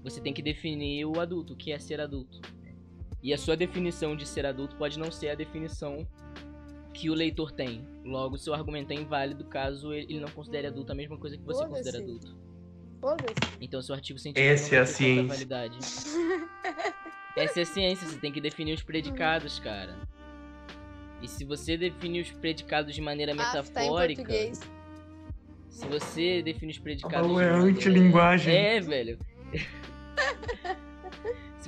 [0.03, 2.41] Você tem que definir o adulto, o que é ser adulto.
[3.23, 6.07] E a sua definição de ser adulto pode não ser a definição
[6.95, 7.87] que o leitor tem.
[8.05, 11.67] Logo, seu argumento é inválido caso ele não considere adulto a mesma coisa que você
[11.67, 12.39] considera adulto.
[13.61, 15.27] Então, seu artigo científico Essa não é a ciência.
[15.29, 15.79] validade.
[17.37, 19.97] Essa é a ciência, você tem que definir os predicados, cara.
[21.23, 24.61] E se você definir os predicados de maneira Ah, tá em metafórica, português.
[25.69, 27.79] se você definir os predicados Paulo de é maneira...
[27.79, 28.55] antilinguagem.
[28.55, 29.19] É, velho.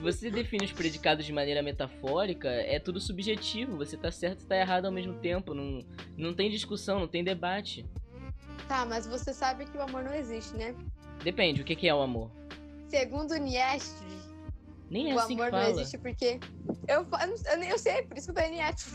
[0.03, 3.77] Se você define os predicados de maneira metafórica, é tudo subjetivo.
[3.77, 5.55] Você tá certo e tá errado ao mesmo tempo.
[5.55, 5.79] Não,
[6.17, 7.87] não tem discussão, não tem debate.
[8.67, 10.75] Tá, mas você sabe que o amor não existe, né?
[11.23, 12.33] Depende, o que que é o amor?
[12.89, 13.93] Segundo Nietzsche,
[14.91, 16.41] Nem é o assim amor não existe porque.
[16.89, 18.91] Eu, eu, eu sei, por isso que eu falei Nietzsche.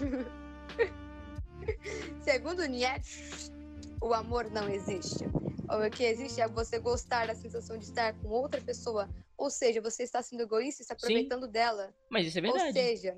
[2.24, 3.52] Segundo Nietzsche,
[4.00, 5.22] o amor não existe.
[5.68, 9.06] O que existe é você gostar da sensação de estar com outra pessoa.
[9.40, 11.94] Ou seja, você está sendo egoísta e se aproveitando dela.
[12.10, 12.72] Mas isso é Ou verdade.
[12.74, 13.16] seja.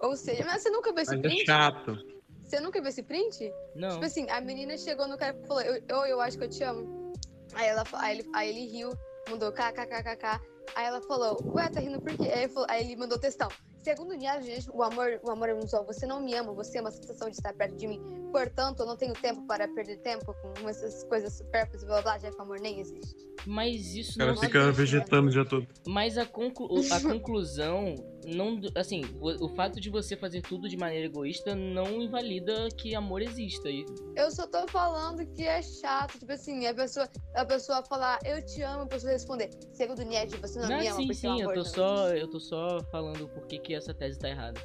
[0.00, 1.44] Ou seja, mas você nunca viu esse Mas é print?
[1.44, 1.96] chato.
[2.44, 3.52] Você nunca viu esse print?
[3.74, 3.90] Não.
[3.90, 6.48] Tipo assim, a menina chegou no cara e falou, eu, eu, eu acho que eu
[6.48, 7.12] te amo.
[7.54, 8.90] Aí, ela, aí, ele, aí ele riu,
[9.28, 10.40] mandou kkkk.
[10.76, 12.28] Aí ela falou, ué, tá rindo por quê?
[12.32, 13.48] Aí ele, falou- aí ele mandou textão.
[13.82, 15.82] Segundo Nietzsche, o amor, o amor é um só.
[15.84, 18.00] Você não me ama, você é uma sensação de estar perto de mim.
[18.30, 22.12] Portanto, eu não tenho tempo para perder tempo com essas coisas supérfluas e blá blá,
[22.12, 23.16] blá, já que o amor nem existe.
[23.44, 24.40] Mas isso O cara não.
[24.40, 25.66] fica vegetando o dia todo.
[25.86, 26.68] Mas a, conclu...
[26.92, 27.94] a conclusão
[28.26, 32.94] não, assim, o, o fato de você fazer tudo de maneira egoísta não invalida que
[32.94, 33.68] amor exista.
[33.68, 33.84] E
[34.16, 38.44] Eu só tô falando que é chato, tipo assim, a pessoa, a pessoa falar eu
[38.44, 41.48] te amo, a pessoa responder, segundo Nietzsche, você não, Não, me ama sim, sim, eu
[41.48, 44.60] tô não só, eu tô só falando por que que essa tese tá errada.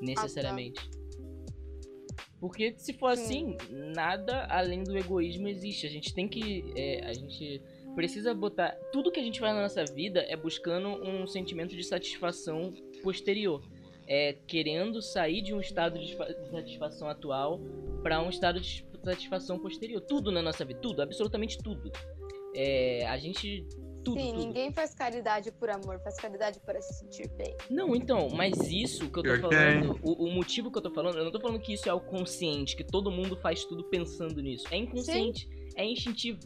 [0.00, 0.80] Necessariamente.
[2.42, 5.86] Porque se for assim, nada além do egoísmo existe.
[5.86, 6.72] A gente tem que.
[6.74, 7.62] é, a gente
[7.94, 8.72] precisa botar.
[8.90, 13.62] Tudo que a gente faz na nossa vida é buscando um sentimento de satisfação posterior.
[14.06, 17.60] É querendo sair de um estado de fa- de satisfação atual
[18.02, 20.00] para um estado de satisfação posterior.
[20.00, 21.90] Tudo na nossa vida, tudo, absolutamente tudo.
[22.54, 23.66] É, a gente.
[24.04, 24.46] Tudo, Sim, tudo.
[24.46, 27.56] ninguém faz caridade por amor, faz caridade para se sentir bem.
[27.70, 30.82] Não, então, mas isso que eu tô que é, falando, o, o motivo que eu
[30.82, 33.64] tô falando, eu não tô falando que isso é o consciente, que todo mundo faz
[33.64, 34.66] tudo pensando nisso.
[34.72, 36.40] É inconsciente, é instintivo.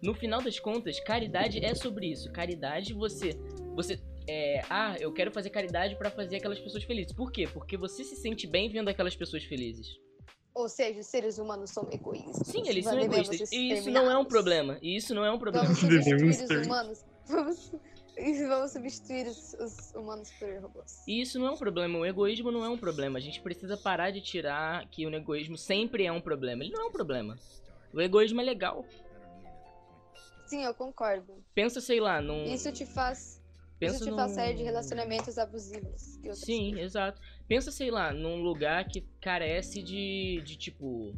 [0.00, 2.30] No final das contas, caridade é sobre isso.
[2.30, 3.30] Caridade, você.
[3.74, 3.98] Você.
[4.26, 7.12] É, ah, eu quero fazer caridade pra fazer aquelas pessoas felizes.
[7.12, 7.46] Por quê?
[7.46, 9.98] Porque você se sente bem vendo aquelas pessoas felizes.
[10.54, 12.46] Ou seja, os seres humanos são egoístas.
[12.46, 13.50] Sim, eles são egoístas.
[13.50, 14.78] E isso não é um problema.
[14.80, 15.66] E isso não é um problema.
[15.66, 17.04] Vamos substituir os humanos.
[17.26, 17.72] Vamos,
[18.48, 21.02] vamos substituir os, os humanos por robôs.
[21.08, 23.18] E isso não é um problema, o egoísmo não é um problema.
[23.18, 26.62] A gente precisa parar de tirar que o egoísmo sempre é um problema.
[26.62, 27.36] Ele não é um problema.
[27.92, 28.84] O egoísmo é legal.
[30.46, 31.42] Sim, eu concordo.
[31.54, 32.44] Pensa, sei lá, num.
[32.44, 33.42] Isso te faz,
[33.78, 36.00] pensa isso te faz num- sair de relacionamentos abusivos.
[36.32, 36.80] Sim, coisas.
[36.86, 37.20] exato.
[37.46, 41.14] Pensa, sei lá, num lugar que carece de, de tipo,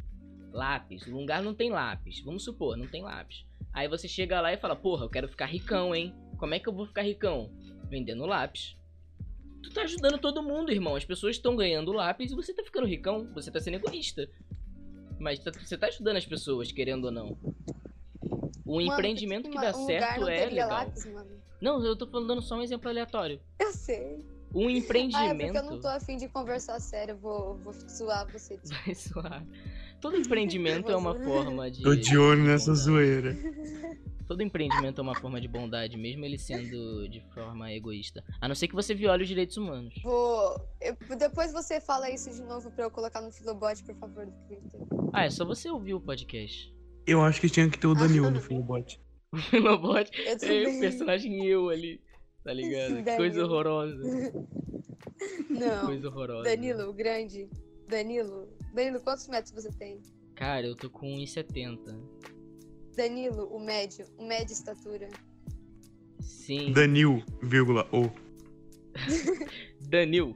[0.51, 1.05] lápis.
[1.07, 2.21] O lugar não tem lápis.
[2.21, 3.45] Vamos supor, não tem lápis.
[3.73, 6.13] Aí você chega lá e fala, porra, eu quero ficar ricão, hein?
[6.37, 7.51] Como é que eu vou ficar ricão?
[7.89, 8.75] Vendendo lápis.
[9.63, 10.95] Tu tá ajudando todo mundo, irmão.
[10.95, 13.31] As pessoas estão ganhando lápis e você tá ficando ricão.
[13.33, 14.29] Você tá sendo egoísta.
[15.19, 17.37] Mas tá- você tá ajudando as pessoas, querendo ou não.
[18.67, 20.69] O Mano, empreendimento que uma- dá um certo é legal.
[20.69, 21.29] lápis, mano.
[21.61, 23.39] Não, eu tô falando dando só um exemplo aleatório.
[23.59, 24.23] Eu sei.
[24.53, 25.53] Um Ah, é empreendimento.
[25.53, 27.13] porque eu não tô afim de conversar sério.
[27.13, 28.59] Eu vou, vou zoar você.
[28.85, 29.45] Vai zoar.
[29.99, 31.81] Todo empreendimento é uma forma de.
[31.81, 33.35] Tô de olho nessa zoeira.
[34.27, 38.21] Todo empreendimento é uma forma de bondade, mesmo ele sendo de forma egoísta.
[38.41, 39.93] A não ser que você viole os direitos humanos.
[40.03, 40.59] Vou.
[40.81, 44.31] eu- depois você fala isso de novo pra eu colocar no Filobot, por favor, do
[44.47, 44.81] Twitter.
[45.13, 46.75] Ah, é só você ouvir o podcast.
[47.07, 48.99] Eu acho que tinha que ter o Danilo no Filobot.
[49.31, 52.01] O Filobot é o personagem eu ali.
[52.43, 53.03] Tá ligado?
[53.03, 53.95] Que coisa horrorosa.
[55.49, 55.85] Não.
[55.85, 56.43] Coisa horrorosa.
[56.43, 57.49] Danilo, o grande.
[57.87, 58.47] Danilo.
[58.73, 60.01] Danilo, quantos metros você tem?
[60.35, 61.97] Cara, eu tô com 1,70.
[62.95, 64.05] Danilo, o médio.
[64.17, 65.09] O médio estatura.
[66.19, 66.73] Sim.
[66.73, 68.09] Danil, vírgula, o.
[69.89, 70.35] Danil.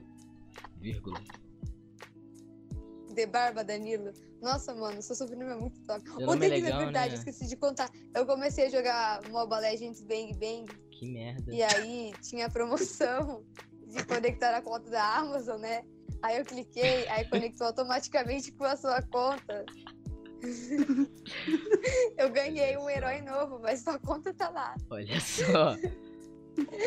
[0.80, 1.20] Vírgula.
[3.14, 4.12] De barba, Danilo.
[4.42, 6.02] Nossa, mano, seu sobrenome é muito top.
[6.02, 7.18] Seu nome Ontem é que legal, é verdade, né?
[7.18, 7.88] esqueci de contar.
[8.12, 10.66] Eu comecei a jogar Mobile Legends Bang Bang.
[10.90, 11.54] Que merda.
[11.54, 13.44] E aí tinha a promoção
[13.86, 15.84] de conectar a conta da Amazon, né?
[16.20, 19.64] Aí eu cliquei, aí conectou automaticamente com a sua conta.
[22.18, 24.74] eu ganhei um herói novo, mas sua conta tá lá.
[24.90, 25.76] Olha só.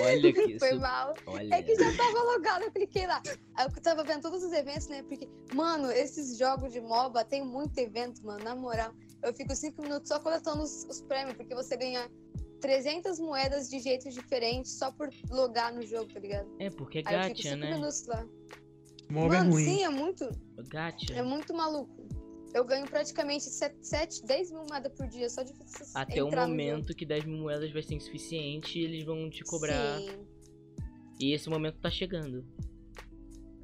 [0.04, 0.80] Olha que Foi isso.
[0.80, 1.14] mal.
[1.26, 1.56] Olha.
[1.56, 3.22] É que já tava logado, eu cliquei lá.
[3.60, 5.04] Eu tava vendo todos os eventos, né?
[5.04, 8.94] Porque, mano, esses jogos de MOBA tem muito evento, mano, na moral.
[9.24, 12.10] Eu fico cinco minutos só coletando os, os prêmios, porque você ganha
[12.62, 16.48] 300 moedas de jeitos diferentes só por logar no jogo, tá ligado?
[16.60, 17.74] É porque é Aí eu fico gacha, cinco né?
[17.74, 18.26] minutos lá.
[19.10, 19.66] Mob é Mano, ruim.
[19.66, 20.28] sim, é muito,
[20.70, 21.14] Gacha.
[21.14, 22.05] é muito maluco.
[22.56, 25.52] Eu ganho praticamente 7, 10 mil moedas por dia só de
[25.94, 29.44] Até o no momento que 10 mil moedas vai ser insuficiente e eles vão te
[29.44, 30.00] cobrar.
[30.00, 30.26] Sim,
[31.20, 32.46] E esse momento tá chegando.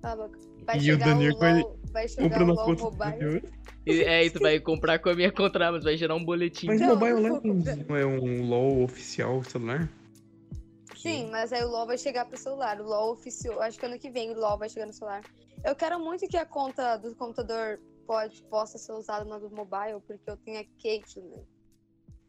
[0.02, 0.40] cala a boca.
[0.66, 1.64] Vai E o chegar Daniel o vai
[1.94, 3.20] vai chegar Comprando o a LOL conta Mobile.
[3.20, 3.54] Danilo.
[3.86, 6.68] E, é, e tu vai comprar com a minha contra, mas vai gerar um boletim.
[6.68, 7.22] Mas Não, Mobile
[7.88, 9.90] não é um LOL oficial celular?
[10.98, 12.82] Sim, mas aí o LoL vai chegar pro celular.
[12.82, 15.22] O LoL oficial, acho que ano que vem o LoL vai chegar no celular.
[15.64, 17.80] Eu quero muito que a conta do computador
[18.12, 21.30] pode, possa ser usada na do mobile, porque eu tenho a Caitlyn.
[21.32, 21.46] Qual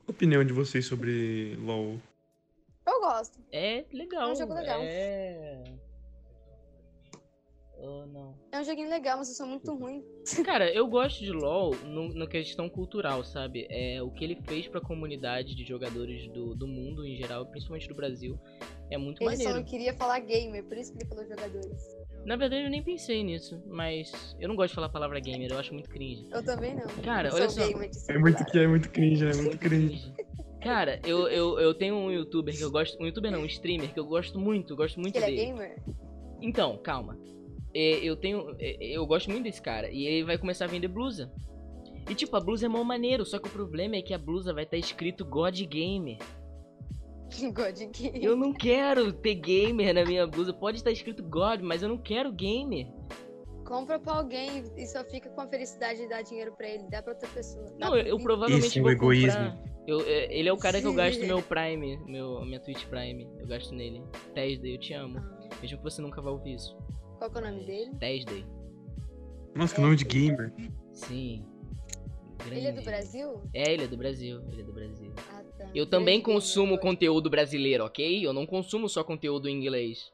[0.07, 1.99] a opinião de vocês sobre LOL?
[2.87, 3.41] Eu gosto.
[3.51, 4.29] É legal.
[4.29, 4.81] É um jogo legal.
[4.81, 5.65] É.
[7.83, 8.35] Não.
[8.53, 10.05] É um joguinho legal, mas eu sou muito ruim.
[10.47, 13.67] Cara, eu gosto de LoL no, na questão cultural, sabe?
[13.69, 17.89] É o que ele fez pra comunidade de jogadores do, do mundo em geral, principalmente
[17.89, 18.39] do Brasil.
[18.91, 19.55] É muito Ele só maneiro.
[19.55, 21.97] não queria falar gamer, por isso que ele falou jogadores.
[22.25, 25.51] Na verdade, eu nem pensei nisso, mas eu não gosto de falar a palavra gamer,
[25.51, 26.29] eu acho muito cringe.
[26.31, 26.87] Eu também não.
[27.03, 27.69] Cara, eu olha sou só.
[27.69, 30.13] gamer de É muito, que é muito cringe, é muito cringe.
[30.63, 32.97] Cara, eu, eu, eu tenho um youtuber que eu gosto.
[33.03, 35.47] Um youtuber não, um streamer que eu gosto muito, gosto muito Que ele é dele.
[35.47, 35.83] gamer?
[36.41, 37.19] Então, calma.
[37.75, 38.55] É, Eu tenho.
[38.59, 39.91] é, Eu gosto muito desse cara.
[39.91, 41.33] E ele vai começar a vender blusa.
[42.11, 44.53] E tipo, a blusa é mó maneiro, só que o problema é que a blusa
[44.53, 46.19] vai estar escrito God Gamer.
[47.55, 48.23] God Game.
[48.25, 50.53] Eu não quero ter gamer na minha blusa.
[50.53, 52.89] Pode estar escrito God, mas eu não quero gamer.
[53.65, 56.83] Compra pra alguém e só fica com a felicidade de dar dinheiro pra ele.
[56.91, 57.65] Dá pra outra pessoa.
[57.79, 59.31] Dá Não, eu, eu provavelmente Esse é o vou egoísmo.
[59.33, 59.73] comprar.
[59.87, 60.97] Eu, é, ele é o cara que eu Sim.
[60.97, 63.27] gasto meu Prime, meu, minha Twitch Prime.
[63.39, 64.03] Eu gasto nele.
[64.35, 65.19] 10 Day, eu te amo.
[65.63, 66.77] Mesmo que você nunca vá ouvir isso.
[67.23, 67.91] Qual que é o nome dele?
[67.95, 68.45] 10 Day.
[69.55, 70.53] Nossa, que nome de gamer.
[70.93, 71.47] Sim.
[72.47, 72.85] Ele é do Grande.
[72.85, 73.41] Brasil?
[73.55, 74.43] É, ele é do Brasil.
[74.51, 75.13] Ele é do Brasil.
[75.33, 75.71] Ah, tá.
[75.73, 78.27] Eu também Grande consumo gamer, conteúdo brasileiro, ok?
[78.27, 80.13] Eu não consumo só conteúdo em inglês.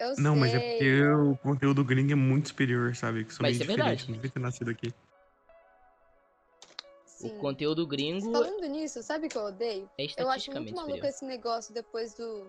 [0.00, 0.40] Eu Não, sei.
[0.40, 3.26] mas é porque o conteúdo gringo é muito superior, sabe?
[3.26, 3.84] Que sou Mas isso é diferente.
[3.86, 4.06] verdade.
[4.08, 4.90] Não devia ter nascido aqui.
[7.04, 7.28] Sim.
[7.28, 9.90] O conteúdo gringo Falando nisso, sabe o que eu odeio?
[9.98, 11.08] é Eu acho muito maluco superior.
[11.10, 12.46] esse negócio depois do.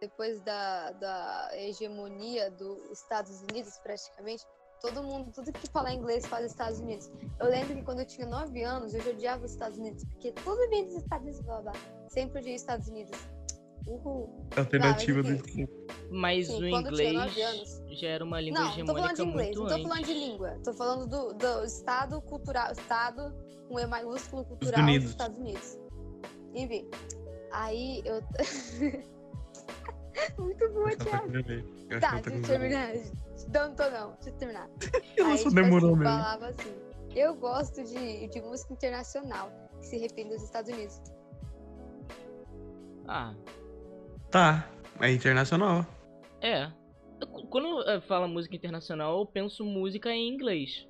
[0.00, 4.44] Depois da, da hegemonia dos Estados Unidos, praticamente.
[4.80, 7.10] Todo mundo, tudo que fala inglês fala Estados Unidos.
[7.40, 10.32] Eu lembro que quando eu tinha 9 anos, eu já odiava os Estados Unidos, porque
[10.32, 11.72] tudo vinha dos Estados Unidos, blá blá.
[12.08, 13.18] Sempre odiei os Estados Unidos.
[13.86, 14.46] Uhul.
[14.56, 15.68] Alternativa mas do.
[16.10, 17.82] Mas Sim, o inglês anos.
[17.90, 19.88] já era uma língua Não, não tô falando de inglês, não tô antes.
[19.88, 20.60] falando de língua.
[20.64, 23.34] Tô falando do, do Estado cultural, Estado
[23.68, 25.10] com E maiúsculo cultural dos Unidos.
[25.10, 25.78] Estados Unidos.
[26.54, 26.88] Enfim,
[27.52, 28.20] aí eu.
[30.38, 31.32] Muito boa, Thiago.
[32.00, 32.88] Tá, deixa eu terminar.
[33.52, 34.68] Não, tô não, deixa eu terminar.
[35.16, 36.12] Ela Aí, só tipo demorou assim, mesmo.
[36.18, 36.74] falava assim,
[37.14, 41.00] eu gosto de, de música internacional, que se refere aos Estados Unidos.
[43.06, 43.34] Ah,
[44.30, 44.68] Tá,
[45.00, 45.86] é internacional.
[46.40, 46.64] é.
[47.20, 50.86] Eu- Quando eh, fala música internacional, eu penso música em inglês.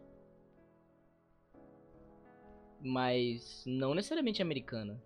[2.80, 5.00] Mas não necessariamente americana.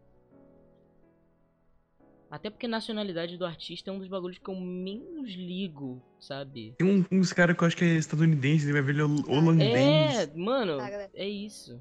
[2.31, 6.74] Até porque a nacionalidade do artista é um dos bagulhos que eu menos ligo, sabe?
[6.78, 9.05] Tem um, uns caras que eu acho que é estadunidense, ele vai ver ele é
[9.05, 10.14] holandês.
[10.14, 11.11] É, mano, Tá, galera.
[11.12, 11.81] é isso.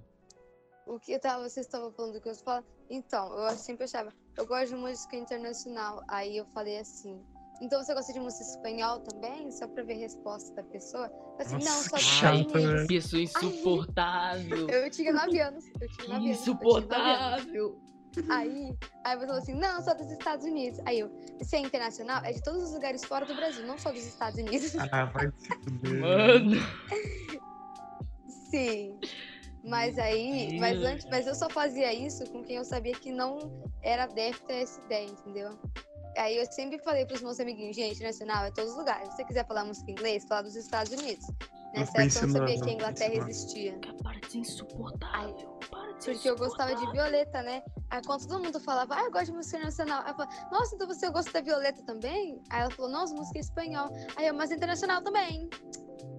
[0.88, 2.66] O que eu tava, vocês estavam falando do que eu falo?
[2.90, 6.04] Então, eu sempre achava, eu gosto de música internacional.
[6.08, 7.22] Aí eu falei assim,
[7.62, 9.52] então você gosta de música espanhol também?
[9.52, 11.12] Só pra ver a resposta da pessoa.
[11.38, 12.64] Assim, não, Nossa, só que Unidos.
[12.64, 12.88] né?
[12.88, 14.68] Pessoa insuportável.
[14.68, 15.66] Eu tinha 9 anos.
[15.80, 15.90] Eu tinha 9 anos.
[15.90, 16.42] eu tinha 9 anos.
[16.42, 17.80] Insuportável.
[18.30, 20.80] Aí, aí você falou assim, não, só dos Estados Unidos.
[20.86, 23.92] Aí eu, se é internacional, é de todos os lugares fora do Brasil, não só
[23.92, 24.76] dos Estados Unidos.
[24.92, 26.00] Ah, vai se fuder.
[26.00, 26.56] Mano.
[28.50, 29.00] Sim.
[29.64, 33.62] Mas aí, mas antes, mas eu só fazia isso com quem eu sabia que não
[33.84, 35.60] era adepto a essa ideia, entendeu?
[36.18, 39.10] Aí eu sempre falei pros meus amiguinhos, gente, nacional é todos os lugares.
[39.10, 41.26] Se você quiser falar música em inglês, fala dos Estados Unidos.
[41.74, 43.80] Nessa época eu não sabia que a Inglaterra existia.
[43.80, 45.60] De ser insuportável.
[45.70, 46.92] Para Porque eu gostava de.
[46.92, 47.62] Violeta, né?
[47.90, 50.02] Aí quando todo mundo falava, ah, eu gosto de música nacional.
[50.04, 52.42] Aí eu falava, nossa, então você gosta da Violeta também?
[52.50, 53.90] Aí ela falou, nossa, música em espanhol.
[54.16, 55.50] Aí eu, mas internacional também.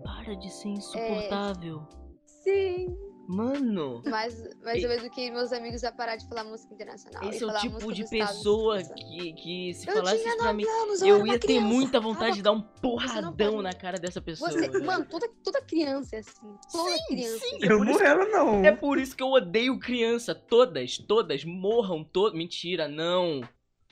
[0.02, 1.86] Para de ser insuportável.
[2.26, 3.09] Sim.
[3.28, 4.02] Mano.
[4.06, 7.22] Mas, mas eu eduquei meus amigos a parar de falar música internacional.
[7.24, 10.38] Esse e é o falar tipo de pessoa que, que se Eu falasse tinha isso
[10.38, 11.66] pra mim, anos, eu uma ia ter criança.
[11.66, 14.50] muita vontade de dar um porradão na cara dessa pessoa.
[14.50, 14.84] Você, velho.
[14.84, 16.56] mano, toda, toda criança é assim.
[16.72, 17.38] Toda criança.
[17.38, 17.58] sim.
[17.62, 18.64] é Eu não era, não.
[18.64, 20.34] É por isso que eu odeio criança.
[20.34, 22.36] Todas, todas, morram, todas.
[22.36, 23.42] Mentira, não.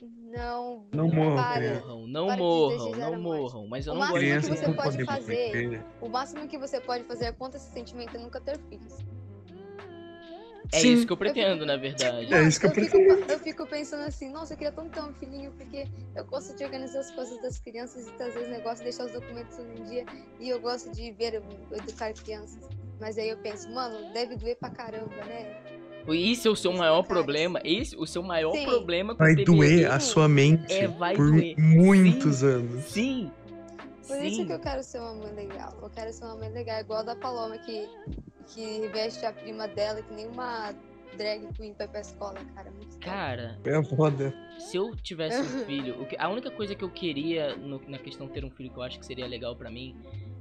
[0.01, 1.75] Não, Não morram, para.
[1.81, 3.67] Morram, não Para morram, não morram.
[3.67, 5.85] Mas eu O não máximo gosto Criança que de você pode fazer- morrer.
[6.01, 8.95] O máximo que você pode fazer contra esse sentimento é nunca ter filhos.
[10.71, 10.93] É Sim.
[10.93, 12.33] isso que eu pretendo, na verdade.
[12.33, 13.25] É isso que eu fico, prefiro.
[13.33, 16.63] eu fico pensando assim, nossa, eu queria tanto ter um filhinho, porque eu gosto de
[16.63, 20.05] organizar as coisas das crianças e trazer os negócios, deixar os documentos em dia.
[20.39, 21.43] E eu gosto de ver,
[21.73, 22.69] educar crianças.
[23.01, 25.78] Mas aí eu penso, mano, deve doer pra caramba, né?
[26.15, 27.61] Esse é o seu maior problema.
[27.65, 28.65] Esse, o seu maior Sim.
[28.67, 31.55] problema com Vai doer a sua mente É, vai por doer.
[31.59, 32.47] muitos Sim.
[32.47, 32.85] anos.
[32.85, 33.31] Sim.
[34.07, 34.47] Por isso Sim.
[34.47, 35.77] que eu quero ser uma mãe legal.
[35.83, 37.87] Eu quero ser uma mãe legal, igual a da Paloma, que,
[38.47, 40.73] que veste a prima dela, que nem uma
[41.17, 42.71] drag queen vai pra escola, cara.
[42.71, 42.99] Muito.
[43.01, 44.33] Cara, É foda.
[44.59, 47.99] se eu tivesse um filho, o que- a única coisa que eu queria no- na
[47.99, 49.95] questão de ter um filho que eu acho que seria legal pra mim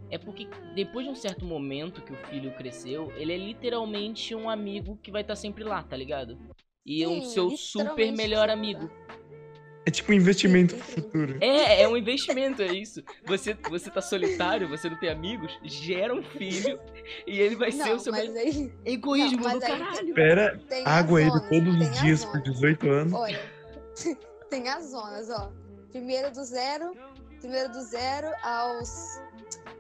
[0.10, 4.49] é porque depois de um certo momento que o filho cresceu, ele é literalmente um
[4.49, 6.38] amigo que vai estar sempre lá, tá ligado?
[6.86, 8.89] E é um seu super melhor amigo.
[9.86, 11.38] É tipo um investimento pro futuro.
[11.39, 13.01] É, é um investimento, é isso.
[13.26, 16.78] Você, você tá solitário, você não tem amigos, gera um filho
[17.26, 18.41] e ele vai ser Não, o seu mas melhor.
[18.45, 20.08] aí Egoísmo Não, mas do aí- caralho.
[20.10, 22.51] Espera tem água ele todos os as dias por zonas.
[22.53, 23.14] 18 anos.
[23.14, 23.39] Olha,
[24.49, 25.51] tem as zonas, ó.
[25.91, 26.93] Primeiro do zero,
[27.39, 29.22] primeiro do zero aos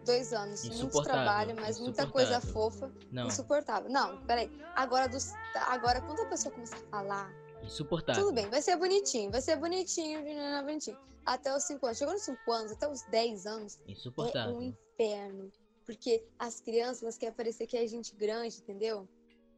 [0.07, 0.63] dois anos.
[0.63, 2.71] Muito Insuportável, trabalho, mas muita coisa insuportável.
[2.71, 2.91] fofa.
[3.11, 3.89] Não, Insuportável.
[3.91, 4.49] Não, peraí.
[4.75, 5.31] Agora, dos,
[5.67, 7.31] agora, quando a pessoa começa a falar,
[7.63, 8.23] insuportável.
[8.23, 10.97] tudo bem, vai ser bonitinho, vai ser bonitinho, bonitinho, bonitinho.
[11.25, 11.97] Até os 5 anos.
[11.97, 14.61] Chegou nos 5 anos, até os 10 anos, é um Insuportável.
[14.61, 15.51] inferno.
[15.85, 19.07] Porque as crianças, elas querem parecer que é gente grande, entendeu?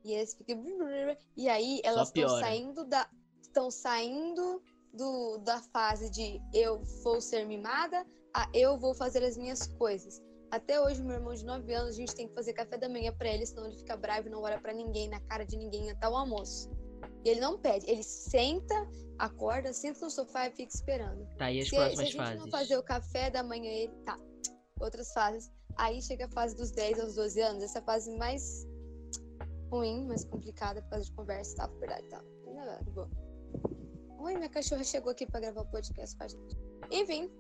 [0.04, 0.64] E ficam.
[1.36, 3.10] E aí elas estão saindo da.
[3.42, 4.62] Estão saindo
[4.94, 10.22] do, da fase de eu vou ser mimada a eu vou fazer as minhas coisas.
[10.52, 13.14] Até hoje, meu irmão de 9 anos, a gente tem que fazer café da manhã
[13.14, 15.92] para ele, senão ele fica bravo e não olha para ninguém, na cara de ninguém
[15.92, 16.70] até o almoço.
[17.24, 18.76] E ele não pede, ele senta,
[19.18, 21.28] acorda, senta no sofá e fica esperando.
[21.38, 22.40] Tá, e as se, próximas se a gente fases?
[22.40, 24.18] não fazer o café da manhã, ele tá.
[24.80, 25.52] Outras fases.
[25.76, 28.68] Aí chega a fase dos 10 aos 12 anos, essa fase mais
[29.72, 32.24] ruim, mais complicada por causa de conversa e tal, verdade, tá.
[32.84, 33.10] De boa.
[34.20, 36.58] Oi, minha cachorra chegou aqui pra gravar o podcast com a gente.
[36.92, 37.32] Enfim,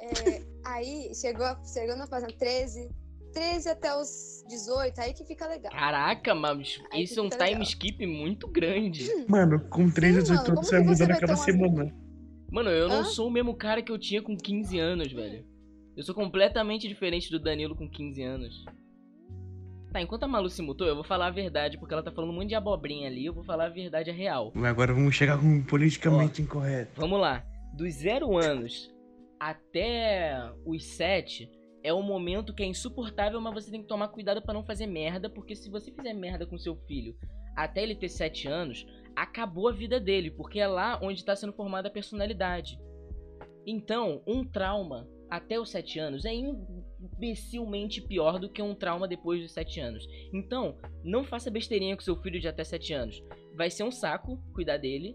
[0.00, 2.90] é, aí chegou, chegou na fase 13,
[3.32, 5.72] 13 até os 18, aí que fica legal.
[5.72, 7.62] Caraca, mas Aí isso é um time legal.
[7.62, 9.08] skip muito grande.
[9.28, 11.94] Mano, com 3 a Sim, 18 mano, anos você vai mudando a cada semana.
[12.50, 13.04] Mano, eu não Hã?
[13.04, 15.44] sou o mesmo cara que eu tinha com 15 anos, velho.
[15.96, 18.64] Eu sou completamente diferente do Danilo com 15 anos.
[19.92, 22.30] Tá, enquanto a Malu se mutou, eu vou falar a verdade, porque ela tá falando
[22.30, 24.52] um monte de abobrinha ali, eu vou falar a verdade a real.
[24.54, 27.00] Mas agora vamos chegar com o politicamente incorreto.
[27.00, 27.44] Vamos lá.
[27.72, 28.93] Dos 0 anos
[29.44, 31.50] até os 7
[31.82, 34.86] é um momento que é insuportável, mas você tem que tomar cuidado pra não fazer
[34.86, 37.14] merda, porque se você fizer merda com seu filho
[37.54, 41.52] até ele ter 7 anos, acabou a vida dele, porque é lá onde está sendo
[41.52, 42.80] formada a personalidade.
[43.66, 49.42] Então, um trauma até os 7 anos é imbecilmente pior do que um trauma depois
[49.42, 50.08] dos 7 anos.
[50.32, 53.22] Então, não faça besteirinha com seu filho de até 7 anos.
[53.54, 55.14] Vai ser um saco cuidar dele.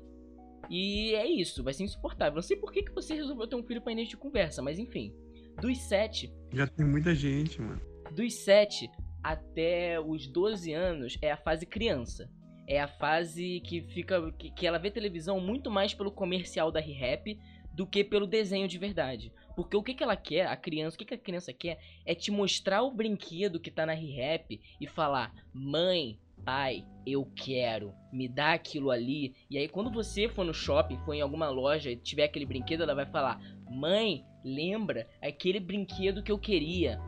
[0.69, 2.35] E é isso, vai ser insuportável.
[2.35, 4.77] Não sei por que, que você resolveu ter um filho pra início de conversa, mas
[4.77, 5.13] enfim.
[5.59, 7.81] Dos 7 Já tem muita gente, mano.
[8.11, 8.89] dos 7
[9.23, 12.29] até os 12 anos é a fase criança.
[12.67, 14.31] É a fase que fica.
[14.33, 17.37] que, que ela vê televisão muito mais pelo comercial da ReHap
[17.73, 19.33] do que pelo desenho de verdade.
[19.55, 22.13] Porque o que, que ela quer, a criança, o que, que a criança quer é
[22.13, 28.27] te mostrar o brinquedo que tá na ReHap e falar: mãe, pai, eu quero, me
[28.27, 29.35] dá aquilo ali.
[29.49, 32.83] E aí, quando você for no shopping, for em alguma loja e tiver aquele brinquedo,
[32.83, 36.99] ela vai falar: mãe, lembra aquele brinquedo que eu queria.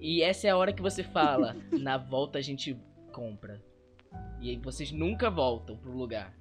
[0.00, 2.76] E essa é a hora que você fala: na volta a gente
[3.12, 3.62] compra.
[4.40, 6.34] E aí vocês nunca voltam pro lugar.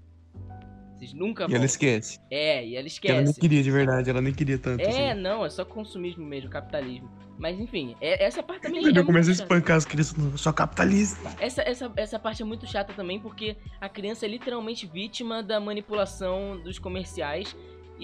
[1.04, 2.20] Vocês nunca E ela esquece.
[2.32, 3.40] É, e ela Que ela nem esquece.
[3.42, 5.22] queria de verdade, ela nem queria tanto É, assim.
[5.22, 7.12] não, é só consumismo mesmo, capitalismo.
[7.38, 10.32] Mas enfim, é- essa parte também é Ele muito começa a espancar as crianças, "Não,
[10.32, 11.30] eu sou capitalista.
[11.40, 15.60] Essa, essa, essa parte é muito chata também, porque a criança é literalmente vítima da
[15.60, 17.56] manipulação dos comerciais.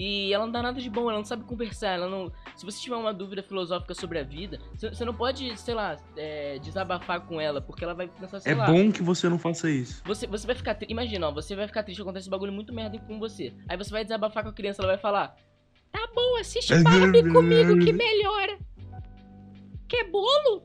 [0.02, 2.32] E ela não dá nada de bom, ela não sabe conversar, ela não.
[2.56, 6.58] Se você tiver uma dúvida filosófica sobre a vida, você não pode, sei lá, é,
[6.58, 8.64] desabafar com ela, porque ela vai pensar, sei É lá.
[8.64, 10.02] bom que você não faça isso.
[10.06, 10.74] Você, você vai ficar.
[10.88, 13.52] Imagina, ó, você vai ficar triste, acontece um bagulho muito merda com você.
[13.68, 15.36] Aí você vai desabafar com a criança, ela vai falar:
[15.92, 18.58] Tá bom, assiste Barbie comigo que melhora.
[19.86, 20.64] Quer bolo?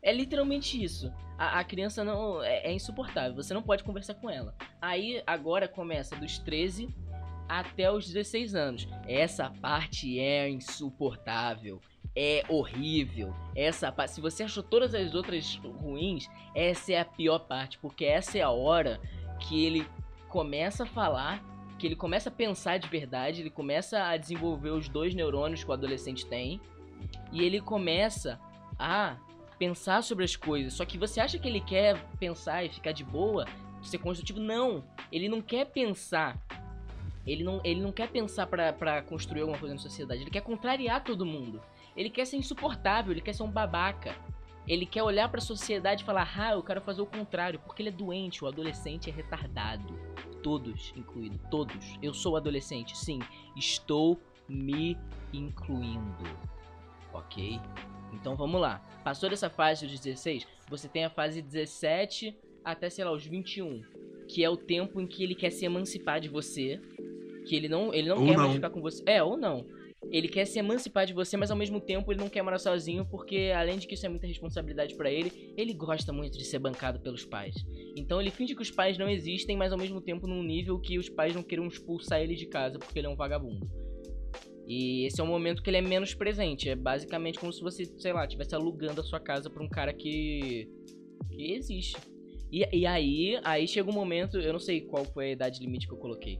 [0.00, 1.12] É literalmente isso.
[1.36, 2.42] A, a criança não.
[2.42, 4.54] É, é insuportável, você não pode conversar com ela.
[4.80, 6.88] Aí agora começa dos 13
[7.48, 8.88] até os 16 anos.
[9.06, 11.80] Essa parte é insuportável.
[12.16, 13.34] É horrível.
[13.56, 14.14] Essa parte.
[14.14, 17.78] Se você achou todas as outras ruins, essa é a pior parte.
[17.78, 19.00] Porque essa é a hora
[19.40, 19.86] que ele
[20.28, 21.42] começa a falar.
[21.78, 23.40] Que ele começa a pensar de verdade.
[23.40, 26.60] Ele começa a desenvolver os dois neurônios que o adolescente tem.
[27.32, 28.38] E ele começa
[28.78, 29.16] a
[29.58, 30.74] pensar sobre as coisas.
[30.74, 33.44] Só que você acha que ele quer pensar e ficar de boa,
[33.82, 34.40] ser construtivo?
[34.40, 34.84] Não.
[35.10, 36.38] Ele não quer pensar.
[37.26, 40.22] Ele não, ele não quer pensar pra construir alguma coisa na sociedade.
[40.22, 41.62] Ele quer contrariar todo mundo.
[41.96, 44.14] Ele quer ser insuportável, ele quer ser um babaca.
[44.66, 47.90] Ele quer olhar pra sociedade e falar, ah, eu quero fazer o contrário, porque ele
[47.90, 49.94] é doente, o adolescente é retardado.
[50.42, 51.98] Todos, incluído, todos.
[52.02, 53.20] Eu sou adolescente, sim.
[53.56, 54.18] Estou
[54.48, 54.96] me
[55.32, 56.24] incluindo.
[57.12, 57.60] Ok?
[58.12, 58.78] Então vamos lá.
[59.02, 63.82] Passou dessa fase dos 16, você tem a fase 17 até, sei lá, os 21.
[64.26, 66.80] Que é o tempo em que ele quer se emancipar de você.
[67.46, 68.42] Que ele não, ele não Ou quer não.
[68.42, 69.02] mais ficar com você.
[69.06, 69.66] É, ou não.
[70.10, 73.06] Ele quer se emancipar de você, mas ao mesmo tempo ele não quer morar sozinho,
[73.06, 76.58] porque além de que isso é muita responsabilidade pra ele, ele gosta muito de ser
[76.58, 77.54] bancado pelos pais.
[77.96, 80.98] Então ele finge que os pais não existem, mas ao mesmo tempo num nível que
[80.98, 83.66] os pais não queiram expulsar ele de casa porque ele é um vagabundo.
[84.66, 86.68] E esse é o momento que ele é menos presente.
[86.68, 89.92] É basicamente como se você, sei lá, estivesse alugando a sua casa pra um cara
[89.92, 90.68] que.
[91.30, 91.96] que existe.
[92.50, 95.86] E, e aí, aí chega um momento, eu não sei qual foi a idade limite
[95.86, 96.38] que eu coloquei.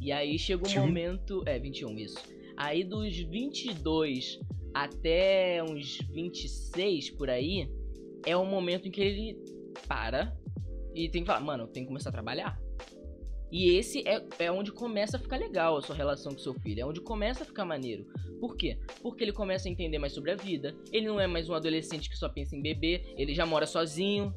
[0.00, 0.86] E aí chega um 21?
[0.86, 1.42] momento.
[1.46, 2.18] É, 21, isso.
[2.56, 4.38] Aí dos 22
[4.74, 7.68] até uns 26 por aí,
[8.26, 9.38] é o momento em que ele
[9.86, 10.36] para
[10.94, 12.60] e tem que falar, mano, eu tenho que começar a trabalhar.
[13.50, 16.82] E esse é, é onde começa a ficar legal a sua relação com seu filho.
[16.82, 18.04] É onde começa a ficar maneiro.
[18.40, 18.78] Por quê?
[19.00, 20.76] Porque ele começa a entender mais sobre a vida.
[20.92, 23.02] Ele não é mais um adolescente que só pensa em beber.
[23.16, 24.34] Ele já mora sozinho.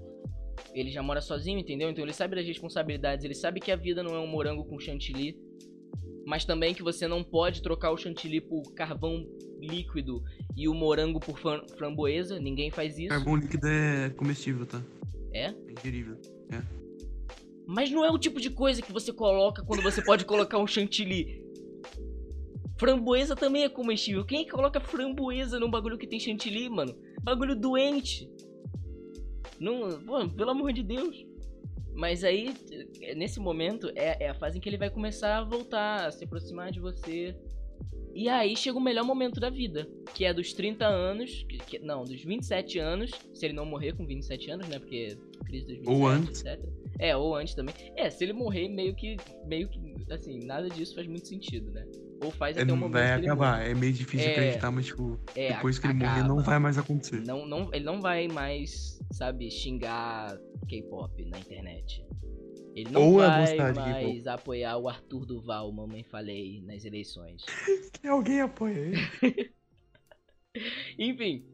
[0.73, 1.89] Ele já mora sozinho, entendeu?
[1.89, 4.79] Então ele sabe das responsabilidades, ele sabe que a vida não é um morango com
[4.79, 5.37] chantilly,
[6.25, 9.25] mas também que você não pode trocar o chantilly por carvão
[9.59, 10.23] líquido
[10.55, 11.37] e o morango por
[11.77, 13.09] framboesa, ninguém faz isso.
[13.09, 14.81] Carvão líquido é comestível, tá?
[15.33, 15.45] É?
[15.45, 16.17] É ingerível.
[17.65, 20.67] Mas não é o tipo de coisa que você coloca quando você pode colocar um
[20.67, 21.41] chantilly.
[22.77, 24.25] Framboesa também é comestível.
[24.25, 26.93] Quem é que coloca framboesa num bagulho que tem chantilly, mano?
[27.21, 28.29] Bagulho doente.
[29.61, 31.15] Não, pô, pelo amor de Deus.
[31.93, 32.53] Mas aí,
[33.15, 36.23] nesse momento, é, é a fase em que ele vai começar a voltar, a se
[36.23, 37.35] aproximar de você.
[38.15, 41.79] E aí chega o melhor momento da vida, que é dos 30 anos, que- que-
[41.79, 45.77] não, dos 27 anos, se ele não morrer com 27 anos, né, porque crise dos
[45.77, 46.45] 27, Ou antes.
[46.45, 46.59] etc.
[46.99, 47.73] É, ou antes também.
[47.95, 49.79] É, se ele morrer, meio que, meio que,
[50.11, 51.85] assim, nada disso faz muito sentido, né?
[52.23, 53.57] Ou faz É, até não momento vai que ele acabar.
[53.59, 53.71] morre.
[53.71, 54.31] É meio difícil É.
[54.31, 57.21] acreditar, mas tipo, É, depois que ele morrer não vai mais acontecer.
[57.21, 60.37] Não, não, ele não vai mais, sabe, xingar
[60.67, 62.05] K-pop na internet.
[62.73, 67.43] Ele não Ou é vai mais apoiar o Arthur Duval, mamãe falei, nas eleições.
[68.01, 69.53] Que alguém apoia ele.
[70.97, 71.45] Enfim,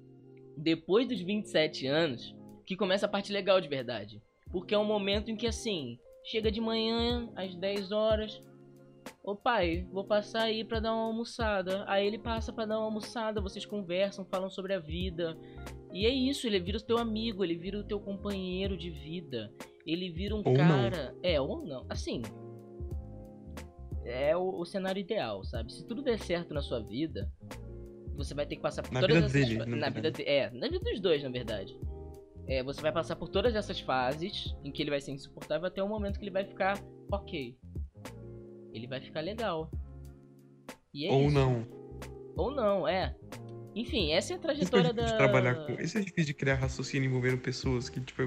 [0.55, 2.35] depois dos 27 anos,
[2.65, 4.21] que começa a parte legal de verdade.
[4.51, 8.41] Porque é um momento em que, assim, chega de manhã, às 10 horas.
[9.23, 11.83] Ô pai, vou passar aí pra dar uma almoçada.
[11.87, 15.37] Aí ele passa pra dar uma almoçada, vocês conversam, falam sobre a vida.
[15.93, 19.51] E é isso, ele vira o teu amigo, ele vira o teu companheiro de vida.
[19.85, 20.53] Ele vira um Ou não.
[20.67, 21.15] cara.
[21.23, 21.85] É, ou não.
[21.89, 22.21] Assim.
[24.05, 25.73] É o, o cenário ideal, sabe?
[25.73, 27.31] Se tudo der certo na sua vida,
[28.15, 30.23] você vai ter que passar por Na todas vida essas dele, na na vida verdade.
[30.23, 31.77] de- É, na vida dos dois, na verdade.
[32.47, 35.83] É, você vai passar por todas essas fases em que ele vai ser insuportável até
[35.83, 36.81] o momento que ele vai ficar
[37.11, 37.57] ok.
[38.71, 39.69] Ele vai ficar legal.
[40.95, 41.33] É Ou isso.
[41.35, 41.67] não.
[42.37, 43.15] Ou não, é.
[43.77, 45.05] Enfim, essa é a é trajetória da.
[45.05, 45.73] de trabalhar com.
[45.73, 48.23] Isso é difícil de criar raciocínio envolvendo pessoas que, tipo,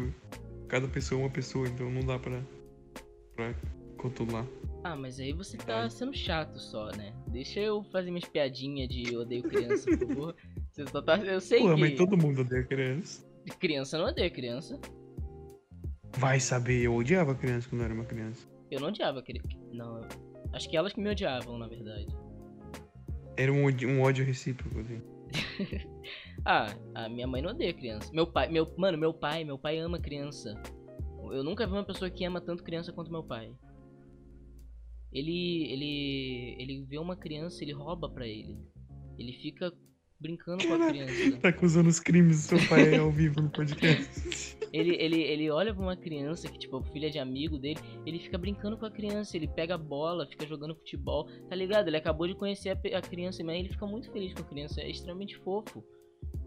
[0.69, 2.41] cada pessoa é uma pessoa, então não dá pra.
[3.35, 3.53] pra
[3.97, 4.47] controlar.
[4.85, 7.13] Ah, mas aí você tá sendo chato só, né?
[7.27, 10.37] Deixa eu fazer minhas piadinhas de odeio criança, por favor.
[10.71, 11.17] Você só tá...
[11.17, 13.29] Eu sei Pô, que mas todo mundo odeia criança.
[13.59, 14.81] criança não odeia criança.
[16.17, 18.49] Vai saber, eu odiava criança quando eu era uma criança.
[18.71, 19.49] Eu não odiava criança.
[19.73, 20.09] Não,
[20.53, 22.07] acho que elas que me odiavam, na verdade.
[23.37, 25.03] Era um um ódio recíproco, assim.
[26.43, 28.11] Ah, a minha mãe não odeia criança.
[28.15, 30.55] Meu pai, meu, mano, meu pai, meu pai ama criança.
[31.31, 33.55] Eu nunca vi uma pessoa que ama tanto criança quanto meu pai.
[35.13, 38.59] Ele, ele, ele vê uma criança, ele rouba pra ele.
[39.19, 39.71] Ele fica
[40.21, 41.39] brincando com a criança.
[41.39, 44.59] Tá acusando os crimes do seu pai ao vivo no podcast.
[44.73, 48.39] Ele, ele, ele olha pra uma criança que, tipo, filha de amigo dele, ele fica
[48.39, 51.89] brincando com a criança, ele pega a bola, fica jogando futebol, tá ligado?
[51.89, 54.81] Ele acabou de conhecer a, a criança, mas ele fica muito feliz com a criança,
[54.81, 55.83] é extremamente fofo.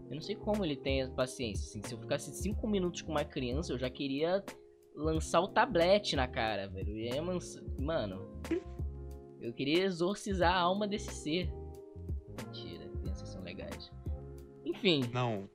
[0.08, 3.10] Eu não sei como ele tem a paciência, assim, se eu ficasse cinco minutos com
[3.10, 4.42] uma criança, eu já queria
[4.96, 6.96] lançar o tablete na cara, velho.
[6.96, 8.40] Ia lançar- Mano,
[9.42, 11.50] eu queria exorcizar a alma desse ser.
[12.38, 12.73] Mentira.
[14.84, 15.48] Enfim, Não.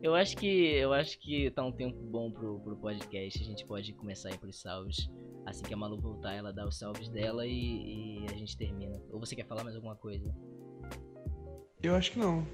[0.00, 3.42] eu acho que eu acho que tá um tempo bom pro, pro podcast.
[3.42, 5.10] A gente pode começar aí pros salves.
[5.44, 9.02] Assim que a Malu voltar, ela dá os salves dela e, e a gente termina.
[9.10, 10.32] Ou você quer falar mais alguma coisa?
[11.82, 12.46] Eu acho que não.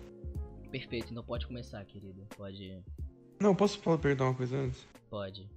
[0.71, 2.27] Perfeito, então pode começar, querido.
[2.35, 2.83] Pode.
[3.39, 4.89] Não, posso falar, perguntar uma coisa antes?
[5.11, 5.51] Pode.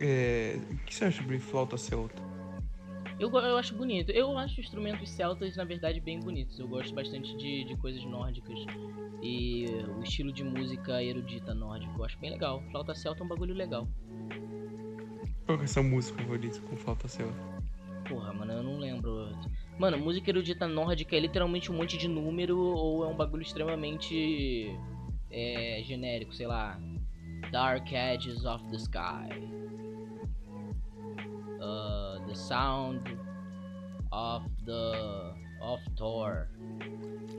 [0.00, 2.22] É, o que você acha sobre flauta celta?
[3.18, 4.10] Eu, eu acho bonito.
[4.10, 6.58] Eu acho instrumentos celtas, na verdade, bem bonitos.
[6.58, 8.58] Eu gosto bastante de, de coisas nórdicas.
[9.22, 12.62] E o estilo de música erudita nórdico eu acho bem legal.
[12.70, 13.88] Flauta celta é um bagulho legal.
[15.46, 17.34] Qual que é a sua música favorita com flauta celta?
[18.08, 19.30] Porra, mano, eu não lembro.
[19.78, 24.78] Mano, música erudita nórdica é literalmente um monte de número ou é um bagulho extremamente
[25.30, 26.78] é, genérico, sei lá.
[27.50, 29.28] Dark Edges of the Sky.
[31.60, 32.03] Uh,
[32.34, 33.16] the Sound
[34.10, 35.32] of the
[35.62, 36.48] of Thor.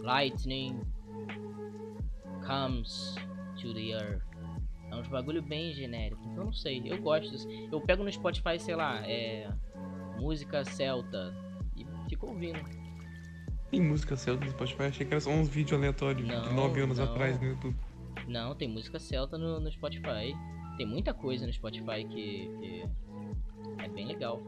[0.02, 0.80] Lightning
[2.42, 3.16] comes
[3.62, 4.24] to the earth.
[4.92, 6.22] É uns bagulho bem genérico.
[6.24, 6.82] Então eu não sei.
[6.86, 7.30] Eu gosto.
[7.32, 7.48] disso.
[7.72, 9.50] Eu pego no Spotify, sei lá, é
[10.18, 11.34] música celta
[11.76, 12.60] e fico ouvindo.
[13.70, 14.84] Tem música celta no Spotify?
[14.84, 17.06] Achei que era só uns vídeos aleatórios de Não, 9 anos não.
[17.06, 17.76] atrás no YouTube.
[18.28, 20.34] Não, tem música celta no, no Spotify.
[20.78, 22.86] Tem muita coisa no Spotify que, que
[23.80, 24.42] é bem legal.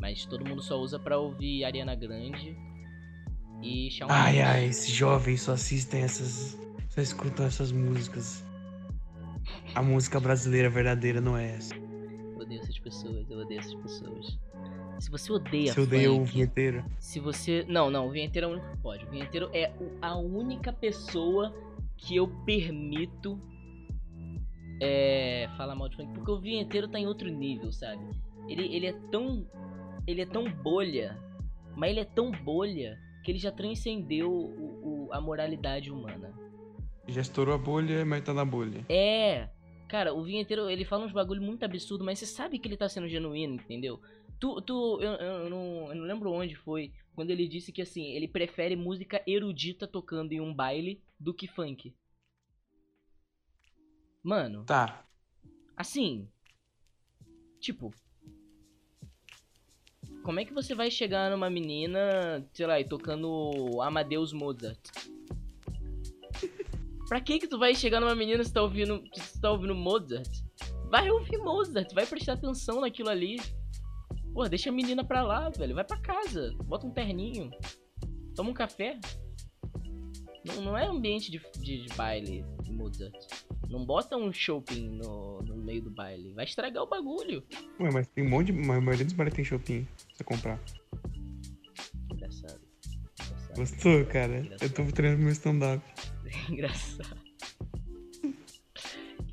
[0.00, 2.56] Mas todo mundo só usa pra ouvir Ariana Grande
[3.62, 4.46] e Shawn Ai, Mendes.
[4.48, 6.58] ai, esses jovens só assistem essas.
[6.90, 8.44] só escutam essas músicas.
[9.74, 11.74] A música brasileira verdadeira não é essa.
[11.74, 14.38] Eu odeio essas pessoas, eu odeio essas pessoas.
[14.98, 16.84] Se você odeia Você odeia o funk, vinheteiro.
[16.98, 17.64] Se você.
[17.68, 19.04] Não, não, o vinheteiro é o único que pode.
[19.06, 21.54] O vinheteiro é o- a única pessoa
[21.96, 23.38] que eu permito
[24.80, 28.04] é, falar mal de funk, porque o vinheteiro tá em outro nível, sabe?
[28.48, 29.46] Ele, ele é tão.
[30.06, 31.18] Ele é tão bolha,
[31.74, 36.30] mas ele é tão bolha que ele já transcendeu o, o- a moralidade humana.
[37.08, 38.84] Já estourou a bolha, mas tá na bolha.
[38.88, 39.48] É.
[39.88, 42.88] Cara, o vinheteiro, ele fala uns bagulho muito absurdo, mas você sabe que ele tá
[42.88, 44.00] sendo genuíno, entendeu?
[44.40, 48.12] Tu, tu eu, eu não, eu não lembro onde foi, quando ele disse que assim,
[48.12, 51.94] ele prefere música erudita tocando em um baile do que funk.
[54.24, 55.04] Mano, Tá.
[55.76, 56.26] assim.
[57.60, 57.92] Tipo.
[60.22, 64.80] Como é que você vai chegar numa menina, sei lá, e tocando Amadeus Mozart?
[67.06, 70.30] Pra que que tu vai chegar numa menina se tá ouvindo, se tá ouvindo Mozart?
[70.88, 73.36] Vai ouvir Mozart, vai prestar atenção naquilo ali.
[74.32, 75.74] Pô, deixa a menina pra lá, velho.
[75.74, 77.50] Vai pra casa, bota um terninho,
[78.34, 78.98] toma um café.
[80.44, 83.14] Não, não é ambiente de, de, de baile, Mozart.
[83.74, 86.32] Não bota um shopping no, no meio do baile.
[86.32, 87.42] Vai estragar o bagulho.
[87.80, 88.60] Ué, mas tem um monte de.
[88.60, 90.60] A maioria dos bares tem shopping pra você comprar.
[92.08, 92.60] Engraçado.
[93.20, 93.56] Engraçado.
[93.56, 94.46] Gostou, cara?
[94.60, 95.84] Eu tô treinando meu stand-up.
[96.48, 97.20] Engraçado.